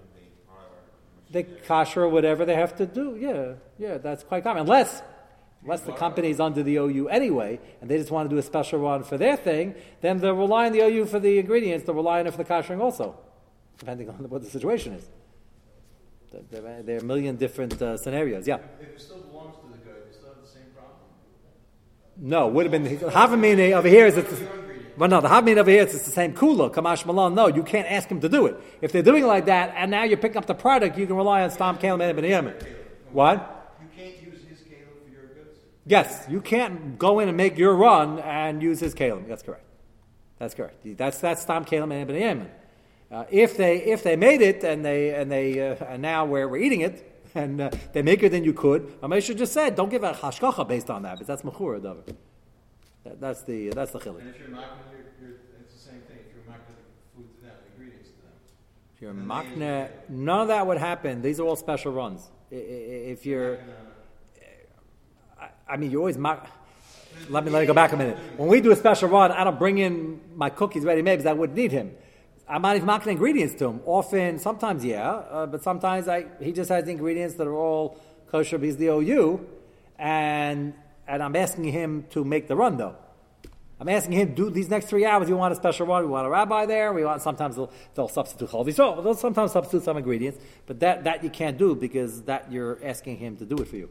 and 1.31 1.43
they. 1.43 1.43
They 1.43 1.63
kosher 1.67 2.09
whatever 2.09 2.45
they 2.45 2.55
have 2.55 2.75
to 2.77 2.87
do. 2.87 3.15
Yeah, 3.15 3.53
yeah, 3.77 3.99
that's 3.99 4.23
quite 4.23 4.41
common. 4.41 4.61
Unless, 4.61 5.03
unless 5.63 5.81
the 5.81 5.91
company's 5.91 6.39
under 6.39 6.63
the 6.63 6.77
OU 6.77 7.09
anyway, 7.09 7.59
and 7.81 7.89
they 7.89 7.97
just 7.97 8.11
want 8.11 8.29
to 8.29 8.33
do 8.33 8.39
a 8.39 8.43
special 8.43 8.79
run 8.79 9.03
for 9.03 9.17
their 9.17 9.35
thing, 9.35 9.75
then 10.01 10.19
they'll 10.19 10.35
rely 10.35 10.65
on 10.65 10.71
the 10.71 10.81
OU 10.81 11.05
for 11.05 11.19
the 11.19 11.39
ingredients. 11.39 11.85
They'll 11.85 11.95
rely 11.95 12.19
on 12.19 12.27
it 12.27 12.31
for 12.31 12.37
the 12.37 12.45
koshering 12.45 12.81
also, 12.81 13.17
depending 13.77 14.09
on 14.09 14.29
what 14.29 14.41
the 14.41 14.49
situation 14.49 14.93
is. 14.93 15.07
There, 16.51 16.63
are 16.63 16.97
a 16.97 17.03
million 17.03 17.35
different 17.37 17.81
uh, 17.81 17.97
scenarios. 17.97 18.47
Yeah. 18.47 18.57
If 18.79 18.89
it 18.89 19.01
still 19.01 19.17
belongs 19.17 19.55
to 19.57 19.71
the 19.71 19.77
guy, 19.77 19.97
they 20.05 20.15
still 20.15 20.29
have 20.29 20.41
the 20.41 20.47
same 20.47 20.69
problem. 20.75 20.95
No, 22.17 22.47
would 22.47 22.71
have 22.71 22.71
been 22.71 22.97
Havamine 22.97 23.71
over 23.71 23.87
here 23.87 24.05
is 24.05 24.15
it's 24.15 24.43
well 24.95 25.09
no 25.09 25.21
the 25.21 25.27
Havamine 25.27 25.57
over 25.57 25.71
here 25.71 25.83
is 25.83 25.95
it's 25.95 26.05
the 26.05 26.11
same 26.11 26.33
kula 26.33 26.71
Kamash 26.71 27.05
Malon. 27.05 27.33
No, 27.33 27.47
you 27.47 27.63
can't 27.63 27.91
ask 27.91 28.07
him 28.09 28.21
to 28.21 28.29
do 28.29 28.45
it. 28.45 28.59
If 28.79 28.91
they're 28.91 29.01
doing 29.01 29.23
it 29.23 29.27
like 29.27 29.45
that, 29.47 29.73
and 29.75 29.89
now 29.89 30.03
you're 30.03 30.17
picking 30.17 30.37
up 30.37 30.45
the 30.45 30.53
product, 30.53 30.99
you 30.99 31.07
can 31.07 31.15
rely 31.15 31.41
on 31.41 31.49
Stam 31.49 31.77
Kalim 31.79 32.17
and. 32.17 32.53
What? 33.11 33.75
You 33.81 33.87
can't 33.97 34.21
use 34.21 34.43
his 34.47 34.59
Caleb 34.59 35.03
for 35.03 35.11
your 35.11 35.25
goods? 35.27 35.57
Yes, 35.89 36.27
you 36.29 36.39
can't 36.39 36.99
go 36.99 37.17
in 37.17 37.29
and 37.29 37.35
make 37.35 37.57
your 37.57 37.73
run 37.73 38.19
and 38.19 38.61
use 38.61 38.79
his 38.79 38.93
kalim. 38.93 39.27
That's 39.27 39.41
correct. 39.41 39.65
That's 40.37 40.53
correct. 40.53 40.85
That's 40.85 41.17
that's 41.17 41.41
Stam 41.41 41.65
Kalim 41.65 41.91
and 41.91 42.07
Ibn 42.07 42.15
Yemen. 42.15 42.51
Uh, 43.11 43.25
if 43.31 43.57
they 43.57 43.77
if 43.77 44.03
they 44.03 44.15
made 44.15 44.41
it 44.41 44.63
and 44.63 44.85
they 44.85 45.15
and 45.15 45.31
they 45.31 45.47
uh, 45.59 45.83
and 45.85 46.03
now 46.03 46.25
we're, 46.25 46.47
we're 46.47 46.61
eating 46.61 46.81
it 46.81 47.25
and 47.35 47.59
uh, 47.59 47.71
they 47.91 48.03
make 48.03 48.21
it, 48.21 48.29
then 48.29 48.43
you 48.43 48.53
could. 48.53 49.01
Amesha 49.01 49.35
just 49.35 49.51
said, 49.51 49.75
don't 49.75 49.89
give 49.89 50.03
a 50.03 50.13
hashkacha 50.13 50.67
based 50.67 50.91
on 50.91 51.01
that, 51.01 51.17
but 51.17 51.25
that's 51.25 51.41
mechura 51.41 51.81
davar. 51.81 52.15
That, 53.03 53.19
that's 53.19 53.41
the 53.41 53.69
that's 53.69 53.89
the 53.89 53.99
chiluk. 53.99 54.19
And 54.19 54.29
if 54.29 54.39
you're 54.39 54.49
knocking, 54.49 54.77
you're, 54.91 55.29
you're, 55.29 55.37
it's 55.59 55.73
the 55.73 55.79
same 55.89 56.01
thing. 56.01 56.17
If 56.23 56.35
you're 56.35 56.45
knocking 56.45 56.75
the 56.77 57.17
food 57.17 57.35
to 57.37 57.41
them, 57.41 57.55
the 57.65 57.71
ingredients 57.73 58.09
to 58.09 58.21
them. 58.21 58.33
If 58.95 59.01
you're 59.01 59.13
makna, 59.15 59.89
none 60.07 60.41
of 60.41 60.47
that 60.49 60.67
would 60.67 60.77
happen. 60.77 61.23
These 61.23 61.39
are 61.39 61.47
all 61.47 61.55
special 61.55 61.91
runs. 61.91 62.29
If 62.51 63.25
you're, 63.25 63.59
I- 65.69 65.73
I 65.73 65.77
mean, 65.77 65.91
you 65.91 65.99
always 65.99 66.17
mak. 66.17 66.47
Let 67.29 67.43
me 67.43 67.51
let 67.51 67.61
me 67.61 67.65
go 67.65 67.73
back 67.73 67.91
a 67.93 67.97
minute. 67.97 68.17
When 68.37 68.49
we 68.49 68.61
do 68.61 68.71
a 68.71 68.75
special 68.75 69.09
run, 69.09 69.31
I 69.31 69.43
don't 69.43 69.59
bring 69.59 69.77
in 69.77 70.21
my 70.35 70.49
cookies 70.49 70.83
ready 70.83 71.01
made 71.01 71.17
because 71.17 71.25
I 71.25 71.33
wouldn't 71.33 71.57
need 71.57 71.71
him. 71.71 71.91
I'm 72.47 72.61
not 72.61 72.75
even 72.75 72.87
marking 72.87 73.11
ingredients 73.11 73.53
to 73.55 73.67
him. 73.67 73.81
Often, 73.85 74.39
sometimes, 74.39 74.83
yeah, 74.83 75.11
uh, 75.11 75.45
but 75.45 75.61
sometimes 75.63 76.07
I, 76.07 76.25
he 76.41 76.51
just 76.51 76.69
has 76.69 76.87
ingredients 76.87 77.35
that 77.35 77.45
are 77.45 77.53
all 77.53 77.99
kosher 78.31 78.57
because 78.57 78.77
the 78.77 78.87
OU, 78.87 79.45
and 79.97 80.73
and 81.07 81.23
I'm 81.23 81.35
asking 81.35 81.65
him 81.65 82.05
to 82.11 82.23
make 82.23 82.47
the 82.47 82.55
run 82.55 82.77
though. 82.77 82.95
I'm 83.81 83.87
asking 83.87 84.13
him, 84.13 84.33
do 84.35 84.49
these 84.49 84.69
next 84.69 84.87
three 84.87 85.05
hours, 85.05 85.29
you 85.29 85.37
want 85.37 85.53
a 85.53 85.55
special 85.55 85.87
run? 85.87 86.03
We 86.03 86.09
want 86.09 86.27
a 86.27 86.29
rabbi 86.29 86.65
there. 86.65 86.91
We 86.91 87.05
want 87.05 87.21
sometimes 87.21 87.55
they'll, 87.55 87.71
they'll 87.95 88.09
substitute 88.09 88.49
chol 88.49 88.73
so 88.73 89.01
they'll 89.01 89.13
sometimes 89.13 89.53
substitute 89.53 89.83
some 89.83 89.95
ingredients, 89.95 90.37
but 90.65 90.81
that, 90.81 91.05
that 91.05 91.23
you 91.23 91.29
can't 91.29 91.57
do 91.57 91.75
because 91.75 92.23
that 92.23 92.51
you're 92.51 92.77
asking 92.83 93.17
him 93.17 93.37
to 93.37 93.45
do 93.45 93.55
it 93.57 93.69
for 93.69 93.77
you. 93.77 93.89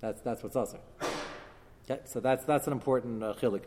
That's 0.00 0.20
that's 0.20 0.42
what's 0.42 0.56
also. 0.56 0.78
Okay, 1.90 2.00
so 2.04 2.20
that's 2.20 2.44
that's 2.44 2.66
an 2.66 2.72
important 2.72 3.22
uh, 3.22 3.34
chilik. 3.34 3.62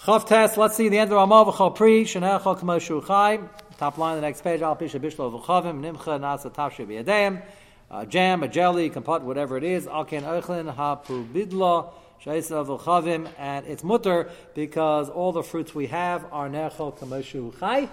Chav 0.00 0.26
test. 0.26 0.58
Let's 0.58 0.76
see 0.76 0.88
the 0.90 0.98
end 0.98 1.10
of 1.10 1.16
Ramav 1.16 1.52
v'chol 1.52 1.74
pri 1.74 2.04
shenechol 2.04 2.58
k'moshu 2.60 3.06
chai. 3.06 3.40
Top 3.78 3.96
line, 3.96 4.16
the 4.16 4.22
next 4.22 4.42
page. 4.42 4.60
Al 4.60 4.76
pisha 4.76 5.00
bishlo 5.00 5.32
v'chavim 5.40 5.80
nimcha 5.80 6.20
nasa 6.20 6.50
tavshe 6.50 6.86
b'yadeim. 6.86 7.42
A 7.90 8.04
jam, 8.04 8.42
a 8.42 8.48
jelly, 8.48 8.90
kompot, 8.90 9.22
whatever 9.22 9.56
it 9.56 9.64
is. 9.64 9.86
Al 9.86 10.04
ken 10.04 10.22
oichlin 10.22 10.74
ha 10.74 10.96
pubidla 10.96 11.90
sheisa 12.22 12.66
v'chavim, 12.66 13.28
and 13.38 13.66
it's 13.66 13.82
mutter 13.82 14.30
because 14.54 15.08
all 15.08 15.32
the 15.32 15.42
fruits 15.42 15.74
we 15.74 15.86
have 15.86 16.26
are 16.30 16.48
nechol 16.48 16.98
k'moshu 16.98 17.58
chai. 17.58 17.88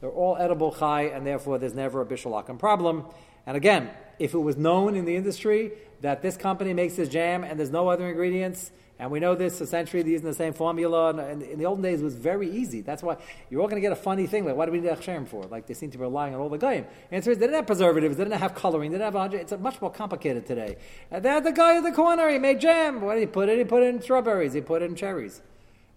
They're 0.00 0.10
all 0.10 0.36
edible 0.36 0.72
chai, 0.72 1.04
and 1.04 1.26
therefore 1.26 1.58
there's 1.58 1.74
never 1.74 2.02
a 2.02 2.06
bishalakim 2.06 2.58
problem. 2.58 3.06
And 3.48 3.56
again, 3.56 3.88
if 4.18 4.34
it 4.34 4.38
was 4.38 4.58
known 4.58 4.94
in 4.94 5.06
the 5.06 5.16
industry 5.16 5.72
that 6.02 6.20
this 6.20 6.36
company 6.36 6.74
makes 6.74 6.96
this 6.96 7.08
jam 7.08 7.44
and 7.44 7.58
there's 7.58 7.70
no 7.70 7.88
other 7.88 8.06
ingredients, 8.06 8.70
and 8.98 9.10
we 9.10 9.20
know 9.20 9.34
this 9.34 9.56
century 9.70 10.02
they're 10.02 10.12
using 10.12 10.26
the 10.26 10.34
same 10.34 10.52
formula, 10.52 11.14
and, 11.14 11.42
in 11.42 11.58
the 11.58 11.64
olden 11.64 11.82
days 11.82 12.02
it 12.02 12.04
was 12.04 12.14
very 12.14 12.50
easy. 12.50 12.82
That's 12.82 13.02
why 13.02 13.16
you're 13.48 13.62
all 13.62 13.66
going 13.66 13.80
to 13.80 13.86
get 13.86 13.90
a 13.90 13.96
funny 13.96 14.26
thing 14.26 14.44
like, 14.44 14.54
why 14.54 14.66
do 14.66 14.72
we 14.72 14.82
need 14.82 14.90
Achshem 14.90 15.26
for? 15.26 15.44
Like 15.44 15.66
they 15.66 15.72
seem 15.72 15.90
to 15.92 15.96
be 15.96 16.02
relying 16.02 16.34
on 16.34 16.42
all 16.42 16.50
the 16.50 16.58
goyim. 16.58 16.84
Answer 17.10 17.30
is 17.30 17.38
they 17.38 17.46
didn't 17.46 17.56
have 17.56 17.66
preservatives, 17.66 18.18
they 18.18 18.24
didn't 18.24 18.38
have 18.38 18.54
coloring, 18.54 18.90
they 18.92 18.98
didn't 18.98 19.14
have 19.14 19.32
it's 19.32 19.52
much 19.58 19.80
more 19.80 19.90
complicated 19.90 20.44
today. 20.44 20.76
And 21.10 21.24
they 21.24 21.30
had 21.30 21.44
the 21.44 21.52
guy 21.52 21.78
in 21.78 21.84
the 21.84 21.92
corner, 21.92 22.28
he 22.28 22.38
made 22.38 22.60
jam. 22.60 23.00
What 23.00 23.14
did 23.14 23.20
he 23.20 23.26
put 23.28 23.48
in? 23.48 23.56
He 23.56 23.64
put 23.64 23.82
in 23.82 24.02
strawberries, 24.02 24.52
he 24.52 24.60
put 24.60 24.82
in 24.82 24.94
cherries. 24.94 25.40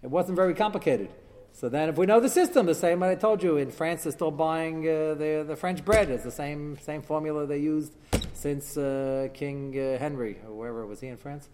It 0.04 0.10
wasn't 0.10 0.38
very 0.38 0.54
complicated. 0.54 1.10
So 1.54 1.70
then, 1.70 1.90
if 1.90 1.98
we 1.98 2.06
know 2.06 2.20
the 2.20 2.30
system, 2.30 2.66
the 2.66 2.74
same 2.74 3.04
I 3.04 3.16
told 3.16 3.44
you, 3.44 3.58
in 3.58 3.72
France 3.72 4.04
they're 4.04 4.12
still 4.12 4.32
buying 4.32 4.80
uh, 4.88 5.14
the 5.16 5.46
the 5.48 5.56
French 5.56 5.86
bread. 5.86 6.10
It's 6.10 6.24
the 6.24 6.32
same 6.32 6.78
same 6.82 7.02
formula 7.02 7.46
they 7.46 7.60
used 7.60 7.94
since 8.34 8.76
uh, 8.76 9.28
King 9.34 9.78
uh, 9.78 10.00
Henry, 10.00 10.38
or 10.48 10.54
wherever 10.58 10.86
was 10.88 11.00
he 11.00 11.08
in 11.08 11.18
France? 11.18 11.48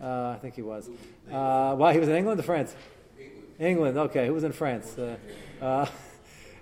Uh, 0.00 0.34
I 0.34 0.38
think 0.40 0.56
he 0.56 0.62
was. 0.62 0.88
Uh, 1.30 1.76
well, 1.78 1.92
he 1.92 2.00
was 2.00 2.08
in 2.08 2.16
England 2.16 2.40
or 2.40 2.42
France? 2.42 2.74
England. 3.60 3.96
Okay, 3.96 4.26
who 4.26 4.34
was 4.34 4.42
in 4.42 4.50
France? 4.50 4.98
Uh, 4.98 5.86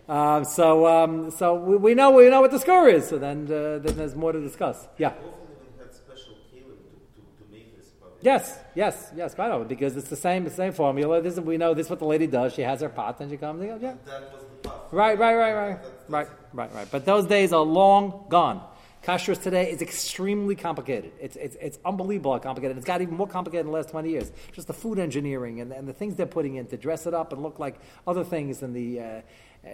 uh, 0.06 0.44
so 0.44 0.86
um, 0.86 1.30
so 1.30 1.54
we, 1.54 1.76
we 1.76 1.94
know 1.94 2.10
we 2.10 2.28
know 2.28 2.42
what 2.42 2.50
the 2.50 2.58
score 2.58 2.88
is. 2.88 3.08
So 3.08 3.18
then 3.18 3.46
then 3.46 3.96
there's 3.96 4.14
more 4.14 4.32
to 4.32 4.40
discuss. 4.40 4.86
Yeah. 4.98 5.08
Often 5.08 5.22
even 5.62 5.78
had 5.78 5.94
special 5.94 6.34
kalim 6.52 6.76
to, 6.76 6.96
to, 7.14 7.44
to 7.44 7.50
make 7.50 7.74
this 7.78 7.88
product. 7.90 8.09
Yes, 8.22 8.58
yes, 8.74 9.10
yes, 9.16 9.34
quite 9.34 9.50
often 9.50 9.66
because 9.66 9.96
it's 9.96 10.08
the 10.08 10.16
same 10.16 10.44
the 10.44 10.50
same 10.50 10.72
formula. 10.72 11.22
This 11.22 11.34
is, 11.34 11.40
we 11.40 11.56
know 11.56 11.72
this 11.74 11.86
is 11.86 11.90
what 11.90 11.98
the 11.98 12.04
lady 12.04 12.26
does. 12.26 12.54
She 12.54 12.62
has 12.62 12.80
her 12.80 12.88
pot 12.88 13.20
and 13.20 13.30
she 13.30 13.36
comes. 13.36 13.60
And 13.62 13.70
goes, 13.70 13.82
yeah, 13.82 13.94
That 14.04 14.32
was 14.32 14.42
the 14.62 14.68
path. 14.68 14.76
right, 14.92 15.18
right, 15.18 15.34
right, 15.34 15.54
right, 15.54 15.78
right, 16.08 16.28
right, 16.52 16.74
right. 16.74 16.88
But 16.90 17.04
those 17.06 17.26
days 17.26 17.52
are 17.52 17.62
long 17.62 18.26
gone. 18.28 18.62
Kashrus 19.02 19.40
today 19.42 19.70
is 19.70 19.80
extremely 19.80 20.54
complicated. 20.54 21.12
It's, 21.18 21.34
it's, 21.36 21.56
it's 21.58 21.78
unbelievable 21.86 22.32
how 22.34 22.38
complicated. 22.38 22.76
It's 22.76 22.84
got 22.84 23.00
even 23.00 23.14
more 23.14 23.26
complicated 23.26 23.64
in 23.64 23.72
the 23.72 23.78
last 23.78 23.88
20 23.88 24.10
years. 24.10 24.30
Just 24.52 24.66
the 24.66 24.74
food 24.74 24.98
engineering 24.98 25.62
and, 25.62 25.72
and 25.72 25.88
the 25.88 25.94
things 25.94 26.16
they're 26.16 26.26
putting 26.26 26.56
in 26.56 26.66
to 26.66 26.76
dress 26.76 27.06
it 27.06 27.14
up 27.14 27.32
and 27.32 27.42
look 27.42 27.58
like 27.58 27.80
other 28.06 28.24
things. 28.24 28.62
And 28.62 28.76
the, 28.76 29.00
uh, 29.00 29.20
uh, 29.64 29.68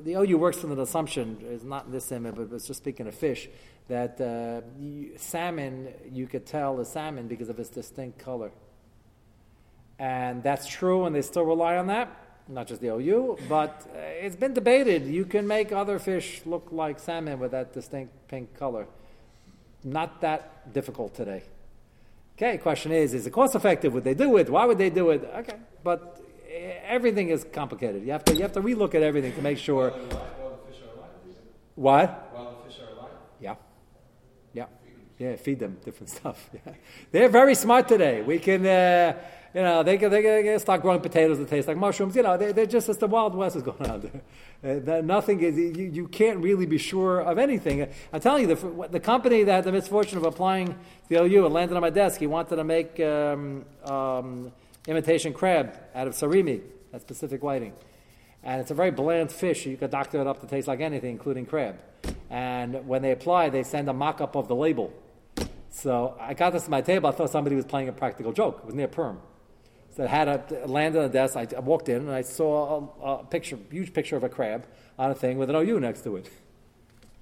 the 0.00 0.14
OU 0.14 0.38
works 0.38 0.58
from 0.58 0.72
an 0.72 0.80
assumption, 0.80 1.38
is 1.48 1.64
not 1.64 1.86
in 1.86 1.92
this 1.92 2.10
image, 2.10 2.34
but 2.34 2.52
it's 2.52 2.66
just 2.66 2.78
speaking 2.78 3.06
of 3.06 3.14
fish, 3.14 3.48
that 3.88 4.20
uh, 4.20 4.66
you, 4.80 5.12
salmon, 5.16 5.88
you 6.12 6.26
could 6.26 6.44
tell 6.44 6.80
is 6.80 6.88
salmon 6.88 7.28
because 7.28 7.48
of 7.48 7.58
its 7.58 7.68
distinct 7.68 8.18
color. 8.18 8.50
And 9.98 10.42
that's 10.42 10.66
true, 10.66 11.04
and 11.04 11.14
they 11.14 11.22
still 11.22 11.44
rely 11.44 11.76
on 11.76 11.86
that. 11.88 12.08
Not 12.48 12.66
just 12.66 12.80
the 12.80 12.88
OU, 12.88 13.38
but 13.48 13.86
uh, 13.94 13.98
it's 13.98 14.36
been 14.36 14.54
debated. 14.54 15.06
You 15.06 15.24
can 15.24 15.46
make 15.46 15.70
other 15.70 15.98
fish 15.98 16.40
look 16.46 16.68
like 16.72 16.98
salmon 16.98 17.38
with 17.38 17.50
that 17.50 17.72
distinct 17.72 18.12
pink 18.26 18.54
color. 18.54 18.86
Not 19.84 20.20
that 20.22 20.72
difficult 20.72 21.14
today. 21.14 21.42
Okay, 22.36 22.58
question 22.58 22.92
is, 22.92 23.14
is 23.14 23.26
it 23.26 23.30
cost 23.32 23.54
effective? 23.54 23.92
Would 23.94 24.04
they 24.04 24.14
do 24.14 24.36
it? 24.36 24.48
Why 24.48 24.64
would 24.64 24.78
they 24.78 24.90
do 24.90 25.10
it? 25.10 25.28
Okay, 25.36 25.56
but 25.82 26.20
everything 26.84 27.28
is 27.28 27.44
complicated. 27.52 28.04
You 28.04 28.12
have 28.12 28.24
to 28.24 28.34
you 28.34 28.42
have 28.42 28.52
to 28.52 28.60
relook 28.60 28.94
at 28.94 29.02
everything 29.02 29.34
to 29.34 29.42
make 29.42 29.58
sure. 29.58 29.90
While 29.90 30.60
the 30.66 30.72
fish 30.72 30.82
are 30.82 30.98
alive. 30.98 31.10
What? 31.74 32.30
While 32.32 32.56
the 32.56 32.70
fish 32.70 32.80
are 32.80 32.92
alive. 32.92 33.12
Yeah. 33.40 33.54
Yeah. 34.52 34.66
Yeah, 35.18 35.36
feed 35.36 35.58
them 35.58 35.78
different 35.84 36.10
stuff. 36.18 36.48
Yeah. 36.52 36.72
They're 37.10 37.28
very 37.28 37.54
smart 37.54 37.88
today. 37.88 38.22
We 38.22 38.38
can, 38.38 38.64
uh, 38.64 39.14
you 39.54 39.62
know, 39.62 39.82
they 39.82 39.98
can, 39.98 40.10
they 40.10 40.22
can, 40.22 40.58
start 40.60 40.82
growing 40.82 41.00
potatoes 41.00 41.38
that 41.38 41.48
taste 41.48 41.66
like 41.66 41.76
mushrooms. 41.76 42.14
You 42.14 42.22
know, 42.22 42.36
they, 42.36 42.52
they're 42.52 42.66
just 42.66 42.88
as 42.88 42.98
the 42.98 43.06
Wild 43.06 43.34
West 43.34 43.56
is 43.56 43.62
going 43.62 43.90
on 43.90 44.10
there. 44.62 44.98
Uh, 44.98 45.00
nothing 45.00 45.40
is, 45.40 45.56
you, 45.56 45.90
you 45.92 46.08
can't 46.08 46.38
really 46.38 46.66
be 46.66 46.78
sure 46.78 47.20
of 47.20 47.38
anything. 47.38 47.88
I'm 48.12 48.20
telling 48.20 48.48
you, 48.48 48.54
the, 48.54 48.88
the 48.88 49.00
company 49.00 49.44
that 49.44 49.52
had 49.52 49.64
the 49.64 49.72
misfortune 49.72 50.18
of 50.18 50.24
applying 50.24 50.76
the 51.08 51.22
OU 51.22 51.46
and 51.46 51.54
landed 51.54 51.74
on 51.74 51.80
my 51.80 51.90
desk, 51.90 52.20
he 52.20 52.26
wanted 52.26 52.56
to 52.56 52.64
make 52.64 53.00
um, 53.00 53.64
um, 53.84 54.52
imitation 54.86 55.32
crab 55.32 55.76
out 55.94 56.06
of 56.06 56.14
surimi, 56.14 56.62
that 56.92 57.00
specific 57.00 57.42
whiting. 57.42 57.72
And 58.42 58.60
it's 58.60 58.70
a 58.70 58.74
very 58.74 58.90
bland 58.90 59.32
fish. 59.32 59.66
You 59.66 59.76
could 59.76 59.90
doctor 59.90 60.20
it 60.20 60.26
up 60.26 60.40
to 60.40 60.46
taste 60.46 60.68
like 60.68 60.80
anything, 60.80 61.10
including 61.10 61.46
crab. 61.46 61.80
And 62.30 62.86
when 62.86 63.02
they 63.02 63.10
apply, 63.10 63.48
they 63.48 63.62
send 63.62 63.88
a 63.88 63.92
mock 63.92 64.20
up 64.20 64.36
of 64.36 64.48
the 64.48 64.54
label. 64.54 64.92
So 65.70 66.16
I 66.20 66.34
got 66.34 66.52
this 66.52 66.64
to 66.64 66.70
my 66.70 66.80
table. 66.80 67.08
I 67.08 67.12
thought 67.12 67.30
somebody 67.30 67.56
was 67.56 67.64
playing 67.64 67.88
a 67.88 67.92
practical 67.92 68.32
joke. 68.32 68.60
It 68.60 68.66
was 68.66 68.74
near 68.74 68.88
Purim. 68.88 69.18
So 69.96 70.04
it 70.04 70.10
had 70.10 70.28
a 70.28 70.66
landed 70.66 70.98
on 71.00 71.08
the 71.08 71.12
desk. 71.12 71.36
I, 71.36 71.46
I 71.56 71.60
walked 71.60 71.88
in 71.88 71.96
and 71.96 72.10
I 72.10 72.22
saw 72.22 72.88
a, 73.02 73.10
a 73.14 73.24
picture, 73.24 73.58
huge 73.70 73.92
picture 73.92 74.16
of 74.16 74.22
a 74.22 74.28
crab 74.28 74.64
on 74.98 75.10
a 75.10 75.14
thing 75.14 75.38
with 75.38 75.50
an 75.50 75.56
OU 75.56 75.80
next 75.80 76.02
to 76.04 76.16
it. 76.16 76.30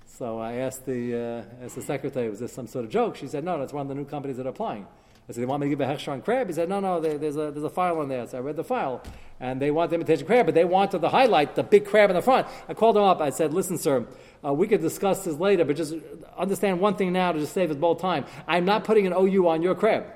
So 0.07 0.39
I 0.39 0.55
asked 0.55 0.87
the 0.87 1.45
uh, 1.61 1.65
asked 1.65 1.75
the 1.75 1.83
secretary, 1.83 2.29
"Was 2.29 2.41
this 2.41 2.53
some 2.53 2.67
sort 2.67 2.85
of 2.85 2.91
joke?" 2.91 3.17
She 3.17 3.29
said, 3.29 3.45
"No, 3.45 3.59
that's 3.59 3.73
one 3.73 3.83
of 3.83 3.89
the 3.89 3.95
new 3.95 4.05
companies 4.05 4.37
that 4.39 4.47
are 4.47 4.51
applying." 4.51 4.87
I 5.29 5.33
said, 5.33 5.43
they 5.43 5.47
want 5.47 5.61
me 5.61 5.67
to 5.67 5.71
give 5.71 5.81
a 5.81 5.85
hechsher 5.85 6.13
on 6.13 6.23
crab? 6.23 6.47
He 6.47 6.53
said, 6.53 6.69
no, 6.69 6.79
no, 6.79 7.01
there, 7.01 7.19
there's, 7.19 7.37
a, 7.37 7.51
there's 7.51 7.65
a 7.65 7.71
file 7.71 8.01
in 8.03 8.09
there. 8.09 8.27
So 8.29 8.39
I 8.39 8.41
read 8.41 8.55
the 8.55 8.63
file. 8.65 9.03
And 9.41 9.61
they 9.61 9.71
want 9.71 9.91
the 9.91 9.97
imitation 9.97 10.25
crab, 10.25 10.47
but 10.47 10.55
they 10.55 10.65
wanted 10.65 11.01
the 11.01 11.09
highlight, 11.09 11.57
the 11.57 11.65
big 11.65 11.85
crab 11.85 12.11
in 12.11 12.17
the 12.17 12.23
front. 12.23 12.47
I 12.69 12.75
called 12.75 12.97
him 12.97 13.03
up. 13.03 13.21
I 13.21 13.31
said, 13.31 13.53
listen, 13.53 13.77
sir, 13.77 14.07
uh, 14.45 14.53
we 14.53 14.69
could 14.69 14.81
discuss 14.81 15.25
this 15.25 15.35
later, 15.35 15.65
but 15.65 15.77
just 15.77 15.95
understand 16.39 16.81
one 16.81 16.95
thing 16.95 17.13
now 17.13 17.33
to 17.33 17.41
just 17.41 17.53
save 17.53 17.71
us 17.71 17.77
both 17.77 18.01
time. 18.01 18.25
I'm 18.47 18.65
not 18.65 18.85
putting 18.85 19.07
an 19.07 19.13
OU 19.13 19.49
on 19.49 19.63
your 19.63 19.75
crab. 19.75 20.07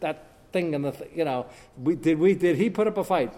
That 0.00 0.26
thing 0.52 0.74
in 0.74 0.82
the, 0.82 0.92
th- 0.92 1.10
you 1.14 1.24
know, 1.24 1.46
we, 1.76 1.94
did, 1.94 2.18
we, 2.18 2.34
did 2.34 2.56
he 2.56 2.70
put 2.70 2.86
up 2.86 2.98
a 2.98 3.04
fight? 3.04 3.32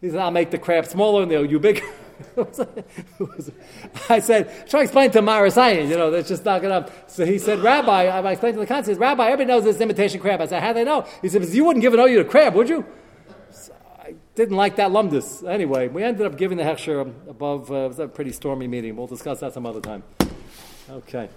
He 0.00 0.10
said, 0.10 0.18
I'll 0.18 0.30
make 0.30 0.50
the 0.50 0.58
crab 0.58 0.86
smaller 0.86 1.22
and 1.22 1.30
the 1.30 1.36
OU 1.36 1.60
bigger. 1.60 1.86
I 4.08 4.18
said, 4.20 4.68
try 4.68 4.80
to 4.80 4.84
explain 4.84 5.10
to 5.12 5.20
Marasayan, 5.20 5.88
you 5.88 5.96
know, 5.96 6.10
that's 6.10 6.28
just 6.28 6.44
not 6.44 6.62
going 6.62 6.84
to. 6.84 6.92
So 7.06 7.24
he 7.24 7.38
said, 7.38 7.60
Rabbi, 7.60 8.06
I 8.06 8.30
explained 8.32 8.54
to 8.54 8.60
the 8.60 8.66
consul, 8.66 8.94
Rabbi, 8.94 9.24
everybody 9.24 9.48
knows 9.48 9.64
this 9.64 9.80
imitation 9.80 10.20
crab. 10.20 10.40
I 10.40 10.46
said, 10.46 10.62
how 10.62 10.68
do 10.68 10.80
they 10.80 10.84
know? 10.84 11.06
He 11.22 11.28
said, 11.28 11.44
you 11.48 11.64
wouldn't 11.64 11.82
give 11.82 11.94
an 11.94 12.00
OU 12.00 12.22
to 12.22 12.24
crab, 12.24 12.54
would 12.54 12.68
you? 12.68 12.84
So 13.50 13.72
I 13.98 14.14
didn't 14.34 14.56
like 14.56 14.76
that 14.76 14.90
lumdus. 14.90 15.48
Anyway, 15.48 15.88
we 15.88 16.02
ended 16.02 16.26
up 16.26 16.36
giving 16.36 16.58
the 16.58 16.64
hechsher 16.64 17.00
above, 17.28 17.70
uh, 17.70 17.74
it 17.74 17.88
was 17.88 17.98
a 17.98 18.08
pretty 18.08 18.32
stormy 18.32 18.66
meeting. 18.66 18.96
We'll 18.96 19.06
discuss 19.06 19.40
that 19.40 19.54
some 19.54 19.66
other 19.66 19.80
time. 19.80 20.02
Okay. 20.90 21.28